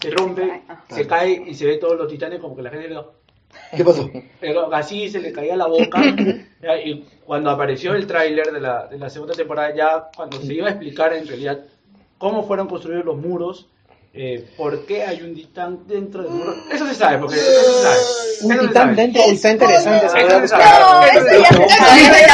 [0.00, 3.00] se rompe, se cae y se ve todos los titanes como que la gente le
[3.76, 4.10] ¿Qué pasó?
[4.40, 6.02] pero así se le caía la boca.
[6.60, 10.54] Ya, y cuando apareció el tráiler de la, de la segunda temporada ya cuando se
[10.54, 11.60] iba a explicar en realidad
[12.18, 13.68] cómo fueron construidos los muros
[14.16, 17.82] eh, por qué hay un titán dentro del muro eso se sabe porque eso se
[17.82, 17.96] sabe
[18.42, 18.94] Un Eso se titán sabe.
[18.96, 19.22] dentro.
[19.26, 20.06] Está interesante.
[20.06, 20.16] Eso.
[20.16, 22.32] No, eso ya se sabe la Eso ya se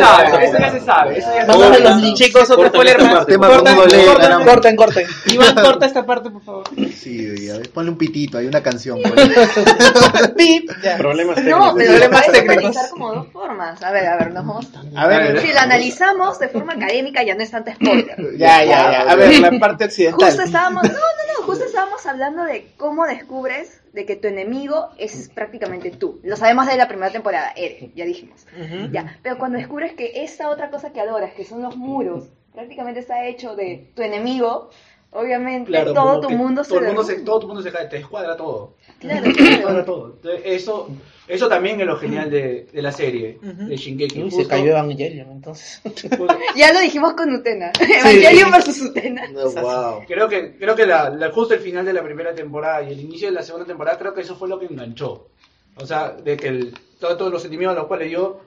[0.00, 1.80] sabe, eso ya se sabe, eso ya se sabe.
[1.80, 2.14] los.
[2.14, 3.26] Chicos, otro spoiler más.
[3.26, 4.44] caramba.
[4.44, 5.06] Corten, corten.
[5.26, 6.64] Iván, corta esta parte, por favor.
[6.94, 8.98] Sí, a ver, ponle un pitito, hay una canción.
[10.36, 10.70] Pip.
[10.98, 11.74] Problemas No, técnicos.
[11.76, 12.56] pero lo Problemas técnicos.
[12.58, 13.82] analizar como dos formas.
[13.82, 14.66] A ver, a ver, nos vamos.
[14.96, 18.16] A ver, Si lo analizamos de forma académica ya no es tanto spoiler.
[18.36, 19.00] ya, ya, ya.
[19.10, 20.11] A ver, la parte occidental.
[20.12, 24.90] Justo estábamos, no, no, no, justo estábamos hablando de cómo descubres de que tu enemigo
[24.98, 26.20] es prácticamente tú.
[26.22, 28.46] Lo sabemos de la primera temporada, Eren, ya dijimos.
[28.90, 33.00] Ya, pero cuando descubres que esta otra cosa que adoras, que son los muros, prácticamente
[33.00, 34.70] está hecho de tu enemigo,
[35.10, 37.30] obviamente Claro, todo tu mundo todo se el mundo se, derrumba.
[37.30, 38.74] todo tu mundo se cae, te escuadra todo.
[39.02, 39.52] Claro, Te claro.
[39.56, 40.12] escuadra todo.
[40.16, 40.88] Entonces, eso,
[41.28, 44.22] eso también es lo genial de, de la serie, de Shingeki.
[44.22, 45.82] Uy, se cayó Evangelion, entonces.
[46.56, 47.72] Ya lo dijimos con Utena.
[47.80, 49.28] Evangelion versus Utena.
[49.28, 50.04] No, wow.
[50.06, 53.00] Creo que, creo que la, la- justo el final de la primera temporada y el
[53.00, 55.28] inicio de la segunda temporada, creo que eso fue lo que enganchó.
[55.76, 58.40] O sea, de que el, todo- todos los sentimientos a los cuales yo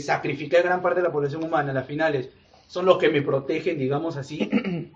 [0.00, 2.28] sacrifiqué a gran parte de la población humana en las finales
[2.66, 4.50] son los que me protegen, digamos así.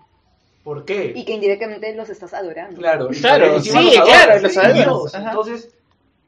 [0.63, 1.13] ¿Por qué?
[1.15, 2.77] Y que indirectamente los estás adorando.
[2.77, 4.75] Claro, Claro, sí, los claro, los adoras.
[4.75, 5.13] Dios.
[5.15, 5.69] Entonces,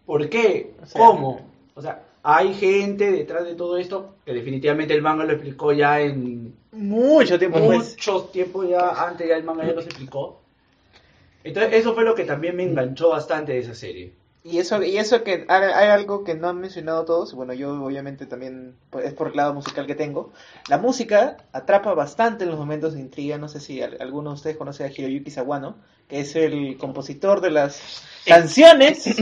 [0.06, 0.72] ¿por qué?
[0.82, 1.42] O sea, ¿Cómo?
[1.76, 6.00] O sea, hay gente detrás de todo esto que definitivamente el manga lo explicó ya
[6.00, 10.40] en Mucho tiempo mucho tiempo ya antes ya el manga ya los explicó.
[11.44, 14.14] Entonces, eso fue lo que también me enganchó bastante de esa serie.
[14.44, 17.74] Y eso, y eso que hay, algo que no han mencionado todos, y bueno, yo
[17.84, 20.32] obviamente también pues, es por el lado musical que tengo.
[20.68, 23.38] La música atrapa bastante en los momentos de intriga.
[23.38, 25.76] No sé si al- alguno de ustedes conoce a Hiroyuki Sawano,
[26.08, 29.16] que es el compositor de las canciones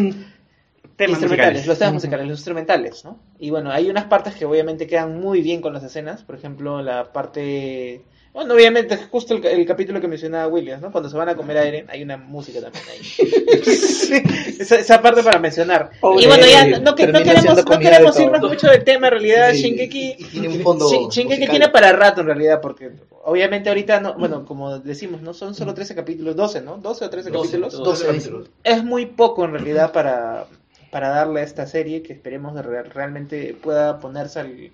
[0.99, 1.67] Temas instrumentales, musicales.
[1.67, 3.17] los temas musicales, los instrumentales, ¿no?
[3.39, 6.81] Y bueno, hay unas partes que obviamente quedan muy bien con las escenas, por ejemplo,
[6.83, 8.03] la parte...
[8.31, 10.91] Bueno, obviamente, justo el, el capítulo que mencionaba Williams, ¿no?
[10.91, 12.99] Cuando se van a comer a Eren, hay una música también ahí.
[13.63, 14.23] Sí,
[14.59, 15.89] esa, esa parte para mencionar.
[15.99, 18.49] Pobre y bueno, ya no, que- no termina queremos, no queremos de irnos todo.
[18.49, 20.15] mucho del tema, en realidad, Sí, Shingeki...
[20.19, 21.49] y tiene un fondo Shin- Shingeki musical.
[21.49, 22.91] tiene para rato en realidad, porque
[23.23, 26.77] obviamente ahorita, no, bueno, como decimos, no son solo 13 capítulos, 12, ¿no?
[26.77, 27.73] 12 o 13 capítulos.
[27.77, 28.49] 12 capítulos.
[28.63, 30.45] Es muy poco en realidad para,
[30.91, 34.71] para darle a esta serie que esperemos de real- realmente pueda ponerse al-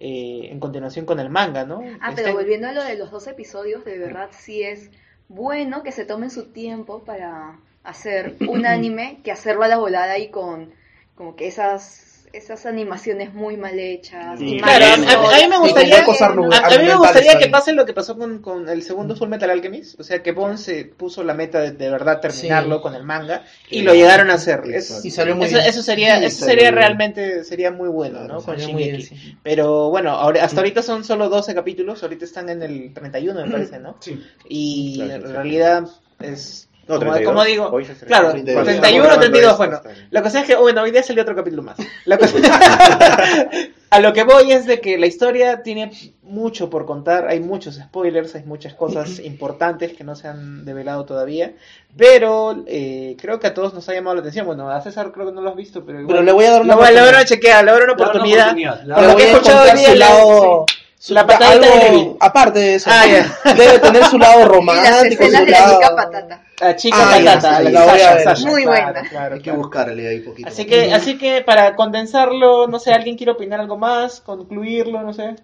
[0.00, 1.80] eh, en continuación con el manga, ¿no?
[2.00, 4.90] Ah, Está- pero volviendo a lo de los dos episodios, de verdad sí es
[5.28, 10.18] bueno que se tomen su tiempo para hacer un anime que hacerlo a la volada
[10.18, 10.72] y con
[11.14, 14.38] como que esas esas animaciones muy mal hechas.
[14.38, 17.84] Sí, Claro, a, a- mí me gustaría, huecos a, mí me gustaría que pase lo
[17.84, 21.22] que pasó con, con el segundo Full Metal Alchemist, o sea que Bon se puso
[21.24, 22.82] la meta de, de verdad terminarlo Sí.
[22.82, 24.62] con el manga y lo llegaron a hacer.
[24.72, 25.68] Es- Y salió muy eso, bien.
[25.68, 26.74] eso sería, Sí, eso sería bien.
[26.76, 28.36] realmente sería muy bueno, ¿no?
[28.42, 29.16] Con Salió muy bien, Shingeki.
[29.16, 29.38] sí.
[29.42, 33.50] Pero bueno, ahora, hasta ahorita son solo 12 capítulos, ahorita están en el 31 me
[33.52, 33.96] parece, ¿no?
[34.00, 34.22] Sí.
[34.48, 35.32] Y Claro, en sí.
[35.32, 35.84] realidad
[36.20, 37.32] es No, como, 32.
[37.32, 38.64] como digo, Hoy claro, 32.
[38.64, 41.62] 31 Estamos 32, grabando bueno, la cosa es que, bueno, hoy día salió otro capítulo
[41.62, 41.76] más.
[42.06, 42.36] La cosa-
[43.90, 45.90] a lo que voy es de que la historia tiene
[46.22, 51.04] mucho por contar, hay muchos spoilers, hay muchas cosas importantes que no se han develado
[51.04, 51.52] todavía,
[51.96, 54.46] pero eh, creo que a todos nos ha llamado la atención.
[54.46, 56.50] Bueno, a César creo que no lo has visto, pero, igual- Pero le voy a
[56.52, 57.28] dar una Lo voy- le voy a dar una oportunidad.
[57.28, 58.46] chequeada, le voy a dar una Le voy a dar una oportunidad.
[58.48, 59.30] oportunidad, le Le voy que he
[59.70, 60.66] a su le- lado...
[61.08, 62.16] La patadita algo- de Levi.
[62.20, 62.90] Aparte de eso.
[62.92, 63.52] Ah, ya.
[63.54, 65.74] Debe tener su lado Y las romántico, su de la lado...
[65.80, 66.42] chica patata.
[66.60, 68.20] La chica Ah, patata, sí, la la Sasha.
[68.20, 69.08] Sasha, Muy claro, buena.
[69.08, 69.58] claro, Hay que claro.
[69.58, 70.48] buscarle ahí poquito.
[70.48, 74.20] Así que, así que para condensarlo, no sé, ¿alguien quiere opinar algo más?
[74.20, 75.02] ¿Concluirlo?
[75.02, 75.34] No sé.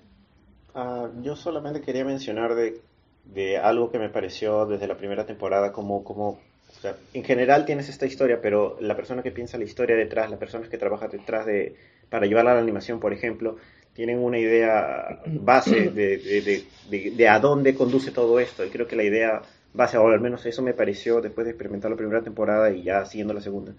[0.75, 2.81] Ah, yo solamente quería mencionar de,
[3.25, 7.65] de algo que me pareció desde la primera temporada como, como o sea, en general
[7.65, 11.11] tienes esta historia, pero la persona que piensa la historia detrás, las personas que trabajan
[11.11, 11.75] detrás de,
[12.11, 13.57] para llevarla a la animación, por ejemplo,
[13.99, 16.57] tienen una idea base de, de, de,
[16.91, 18.65] de- de a dónde conduce todo esto.
[18.65, 19.43] Y creo que la idea
[19.73, 23.05] base, o al menos eso me pareció después de experimentar la primera temporada y ya
[23.07, 23.75] siguiendo la segunda,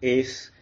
[0.00, 0.52] es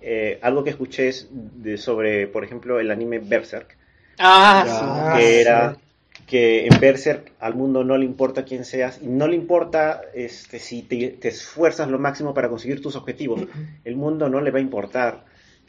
[0.00, 3.78] eh, algo que escuché es de- sobre, por ejemplo, el anime Berserk
[4.18, 4.84] Ah, sí.
[5.10, 5.78] que era
[6.26, 10.58] que en Berserk al mundo no le importa quién seas y no le importa este,
[10.58, 13.46] si te, te esfuerzas lo máximo para conseguir tus objetivos.
[13.84, 15.24] El mundo no le va a importar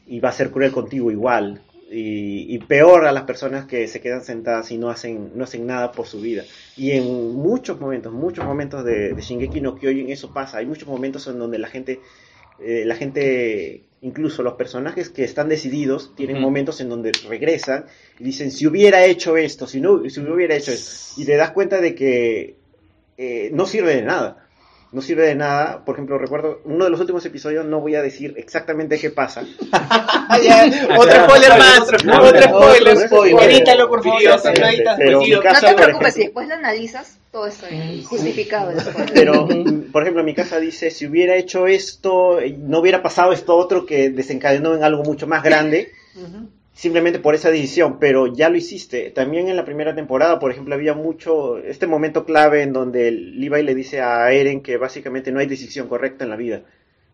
[0.06, 1.62] y va a ser cruel contigo igual.
[1.94, 5.68] Y, y peor a las personas que se quedan sentadas y no hacen, no hacen
[5.68, 6.44] nada por su vida.
[6.78, 10.60] Y en muchos momentos, muchos momentos de, de Shingeki no Kyojin eso pasa.
[10.60, 12.00] Hay muchos momentos en donde la gente
[12.64, 17.86] eh, la gente, incluso los personajes que están decididos, tienen momentos en donde regresan
[18.20, 21.36] y dicen, si hubiera hecho esto, si no, si no hubiera hecho esto, y te
[21.38, 22.56] das cuenta de que
[23.18, 24.48] eh, no sirve de nada.
[24.92, 25.86] No sirve de nada.
[25.86, 29.44] Por ejemplo, recuerdo uno de los últimos episodios, no voy a decir exactamente qué pasa.
[30.44, 30.66] Ya.
[30.98, 31.88] Otro spoiler más.
[31.88, 32.20] spoiler.
[32.20, 32.98] Otro spoiler.
[33.08, 33.52] Spoiler.
[33.52, 34.22] Edítalo, por favor.
[34.98, 37.68] Pero mi no te por preocupes, si ejemplo, después lo analizas, todo está
[38.06, 38.72] justificado.
[39.14, 39.48] Pero,
[39.92, 43.86] por ejemplo, mi casa dice, si hubiera hecho esto, eh, no hubiera pasado esto otro
[43.86, 46.50] que desencadenó en algo mucho más grande, Ujú.
[46.74, 49.12] Simplemente por esa decisión, pero ya lo hiciste.
[49.12, 53.64] También en la primera temporada, por ejemplo, había mucho, este momento clave en donde Levi
[53.64, 56.64] le dice a Eren que básicamente no hay decisión correcta en la vida.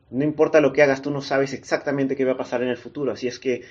[0.10, 2.78] No importa lo que hagas, tú no sabes exactamente qué va a pasar en el
[2.78, 3.12] futuro.
[3.12, 3.64] Así es que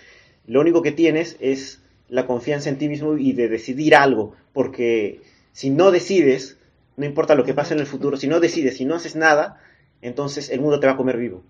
[0.46, 5.22] lo único que tienes es la confianza en ti mismo y de decidir algo, porque
[5.52, 6.58] si no decides,
[6.96, 9.60] no importa lo que pase en el futuro, si no decides, si no haces nada,
[10.02, 11.42] entonces el mundo te va a comer vivo.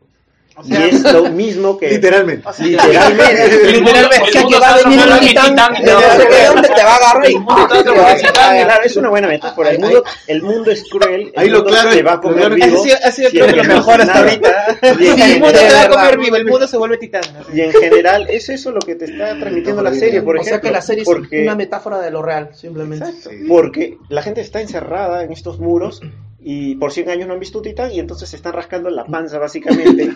[0.59, 1.91] O Y sea, es lo mismo que...
[1.91, 2.49] Literalmente.
[2.61, 3.73] Literalmente.
[3.73, 4.23] Literalmente.
[4.23, 6.93] O sea, que va a venir un titán de no sé qué dónde te va
[6.93, 8.65] a agarrar y El mundo está transformado.
[8.65, 9.71] Claro, es una buena metáfora.
[9.71, 11.33] El mundo, el mundo es cruel.
[11.35, 12.79] El Ahí lo mundo claro te es- va a comer vivo.
[12.81, 14.67] Ha sido, ha sido si creo que lo mejor hasta ahorita.
[14.99, 17.23] Y en el mundo te va a general- comer vivo, el mundo se vuelve titán.
[17.53, 20.51] Y en general es eso lo que te está transmitiendo la serie, por O ejemplo.
[20.59, 23.07] sea que la serie es porque, una metáfora de lo real, simplemente.
[23.47, 26.01] porque la gente está encerrada en estos muros
[26.49, 29.37] y por 100 años no han visto titán y entonces se están rascando la panza
[29.41, 30.11] básicamente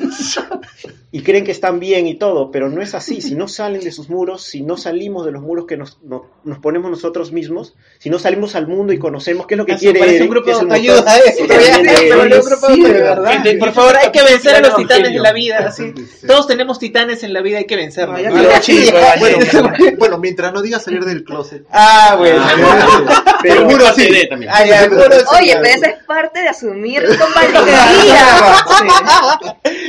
[1.13, 3.21] y creen que están bien y todo, pero no es así.
[3.21, 6.27] Si no salen de sus muros, si no salimos de los muros que nos, no-
[6.45, 9.73] nos ponemos nosotros mismos, si no salimos al mundo y conocemos qué es lo que
[9.73, 11.33] Eso quiere parece Eren, un grupo que es de el motor- eh.
[11.37, 11.57] Sí, de-
[12.83, 13.33] de de verdad.
[13.33, 15.59] Gente, por favor, hay que vencer a los titanes en la vida.
[15.67, 15.93] así.
[16.29, 18.21] Todos tenemos titanes en la vida, hay que vencerlos.
[18.25, 19.17] Ah,
[19.99, 21.65] Bueno, mientras no digas salir del closet.
[21.73, 22.41] Ah, bueno.
[23.43, 24.09] pero- así.
[24.29, 24.53] También.
[24.55, 28.27] Ah, ya, puro sí, Oye, pero es parte de asumir con valentía.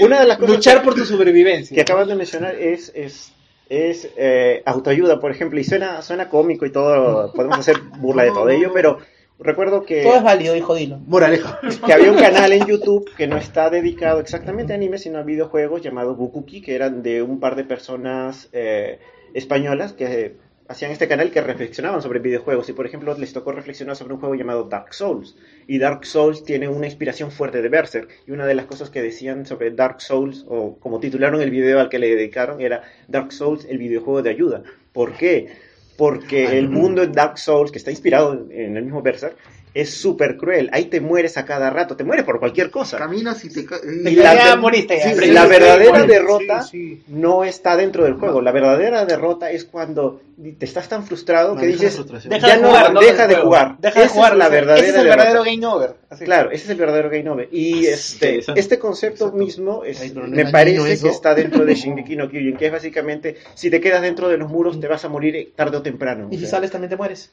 [0.02, 1.76] Una de las cosas Luchar por tu supervivencia.
[1.76, 3.34] que acabas de mencionar es, es,
[3.70, 8.30] es eh, autoayuda, por ejemplo, y suena, suena cómico y todo, podemos hacer burla de
[8.30, 9.00] todo ello, pero
[9.40, 11.00] recuerdo que, Todo es válido, hijo Dilo.
[11.06, 11.60] Moraleja.
[11.86, 15.24] que había un canal en YouTube que no está dedicado exactamente a anime, sino a
[15.24, 19.00] videojuegos llamado Bukuki, que eran de un par de personas eh,
[19.34, 20.38] españolas que
[20.72, 22.68] hacían este canal que reflexionaban sobre videojuegos.
[22.70, 25.36] Y por ejemplo les tocó reflexionar sobre un juego llamado Dark Souls.
[25.68, 28.10] Y Dark Souls tiene una inspiración fuerte de Berserk.
[28.28, 31.80] Y una de las cosas que decían sobre Dark Souls o como titularon el video
[31.80, 34.64] al que le dedicaron era Dark Souls el videojuego de ayuda.
[34.94, 35.72] ¿por qué?
[35.98, 39.36] porque el mundo en Dark Souls, que está inspirado en, en el mismo Berserk,
[39.74, 40.70] es súper cruel.
[40.74, 42.98] Ahí te mueres a cada rato, te mueres por cualquier cosa.
[42.98, 45.14] Caminas y te ca- Y la, ya moriste, ya.
[45.14, 47.04] sí, Sí, la verdadera sí, derrota sí, sí.
[47.08, 48.42] no está dentro del juego.
[48.42, 50.22] La verdadera derrota es cuando
[50.58, 52.00] te estás tan frustrado que dices.
[52.26, 53.76] Deja ya de no, jugar, no deja de jugar.
[53.80, 55.18] Deja de jugar, es la verdadera ese es el derrota.
[55.24, 55.96] verdadero game over.
[56.10, 56.26] Así.
[56.26, 57.50] Claro, ese es el verdadero game over.
[57.52, 59.38] Y este, este concepto Exacto.
[59.38, 63.38] mismo es- no me parece que está dentro de Shingeki no Kyojin, que es básicamente,
[63.54, 66.28] si te quedas dentro de los muros te vas a morir tarde o temprano.
[66.32, 67.32] Y si sales también te mueres.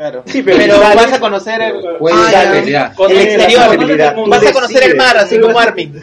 [0.00, 0.22] Claro.
[0.24, 5.58] Sí, pero vas a conocer el, Ah, exterior, vas a conocer el mar, así como
[5.58, 6.00] Armin.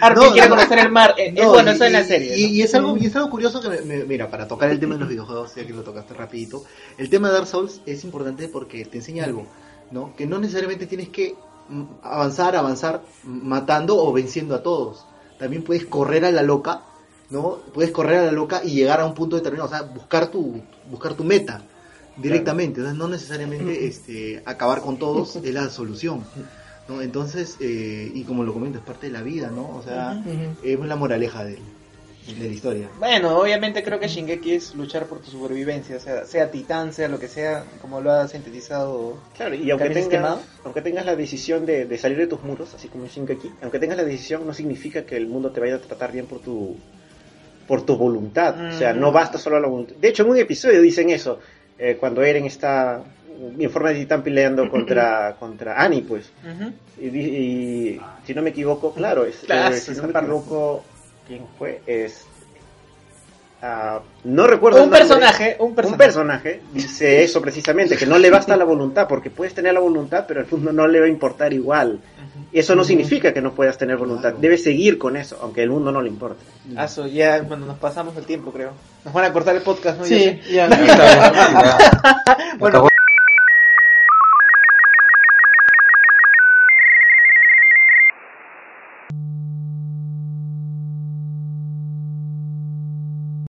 [0.00, 0.56] Armin No, quiere no.
[0.56, 1.14] conocer el mar.
[1.18, 2.38] Eh, No, bueno, y- eso en la serie.
[2.38, 2.48] Y, ¿no?
[2.54, 4.94] y es algo, y es algo curioso que, me- me- mira, para tocar el tema
[4.94, 6.64] de los videojuegos, ya que lo tocaste rapidito,
[6.96, 9.46] el tema de Dark Souls es importante porque te enseña algo,
[9.90, 10.16] ¿no?
[10.16, 11.34] Que no necesariamente tienes que
[11.68, 15.04] mm, avanzar, avanzar mm, matando o venciendo a todos.
[15.38, 16.80] También puedes correr a la loca,
[17.28, 17.58] ¿no?
[17.74, 20.62] Puedes correr a la loca y llegar a un punto determinado, o sea, buscar tu,
[20.90, 21.60] buscar tu meta
[22.16, 26.24] directamente, o sea, no necesariamente este, acabar con todos es la solución.
[26.88, 27.00] ¿no?
[27.00, 29.76] Entonces, eh, y como lo comento, es parte de la vida, ¿no?
[29.76, 30.22] O sea,
[30.62, 31.58] es la moraleja de,
[32.26, 32.88] de la historia.
[32.98, 37.08] Bueno, obviamente creo que Shingeki es luchar por tu supervivencia, o sea, sea titán, sea
[37.08, 39.16] lo que sea, como lo ha sintetizado.
[39.36, 42.88] Claro, y aunque tengas, aunque tengas la decisión de, de salir de tus muros, así
[42.88, 45.80] como en Shingeki, aunque tengas la decisión, no significa que el mundo te vaya a
[45.80, 46.76] tratar bien por tu
[47.66, 48.72] por tu voluntad.
[48.74, 49.94] O sea, no basta solo la voluntad.
[49.96, 51.38] De hecho, en un episodio dicen eso,
[51.84, 53.02] eh, cuando Eren está
[53.58, 56.30] en forma de titán peleando contra, contra Annie, pues.
[57.00, 60.84] Y, di- y si no me equivoco, claro, es, Claro, eh, si no me equivoco,
[61.26, 61.80] ¿quién fue?
[61.86, 62.24] Es,
[63.62, 65.00] ah, no recuerdo Un el nombre.
[65.08, 66.04] personaje, un Un personaje.
[66.04, 70.24] personaje dice eso precisamente, que no le basta la voluntad, porque puedes tener la voluntad,
[70.28, 72.00] pero al mundo no le va a importar igual.
[72.52, 75.70] Y eso no significa que no puedas tener voluntad, debes seguir con eso, aunque el
[75.70, 76.44] mundo no le importe.
[76.76, 78.72] Aso, ya, bueno, nos pasamos el tiempo, creo.
[79.04, 80.04] Nos van a cortar el podcast, ¿no?
[80.04, 80.68] Sí, ya.
[80.68, 82.56] Ya.
[82.58, 82.88] Bueno,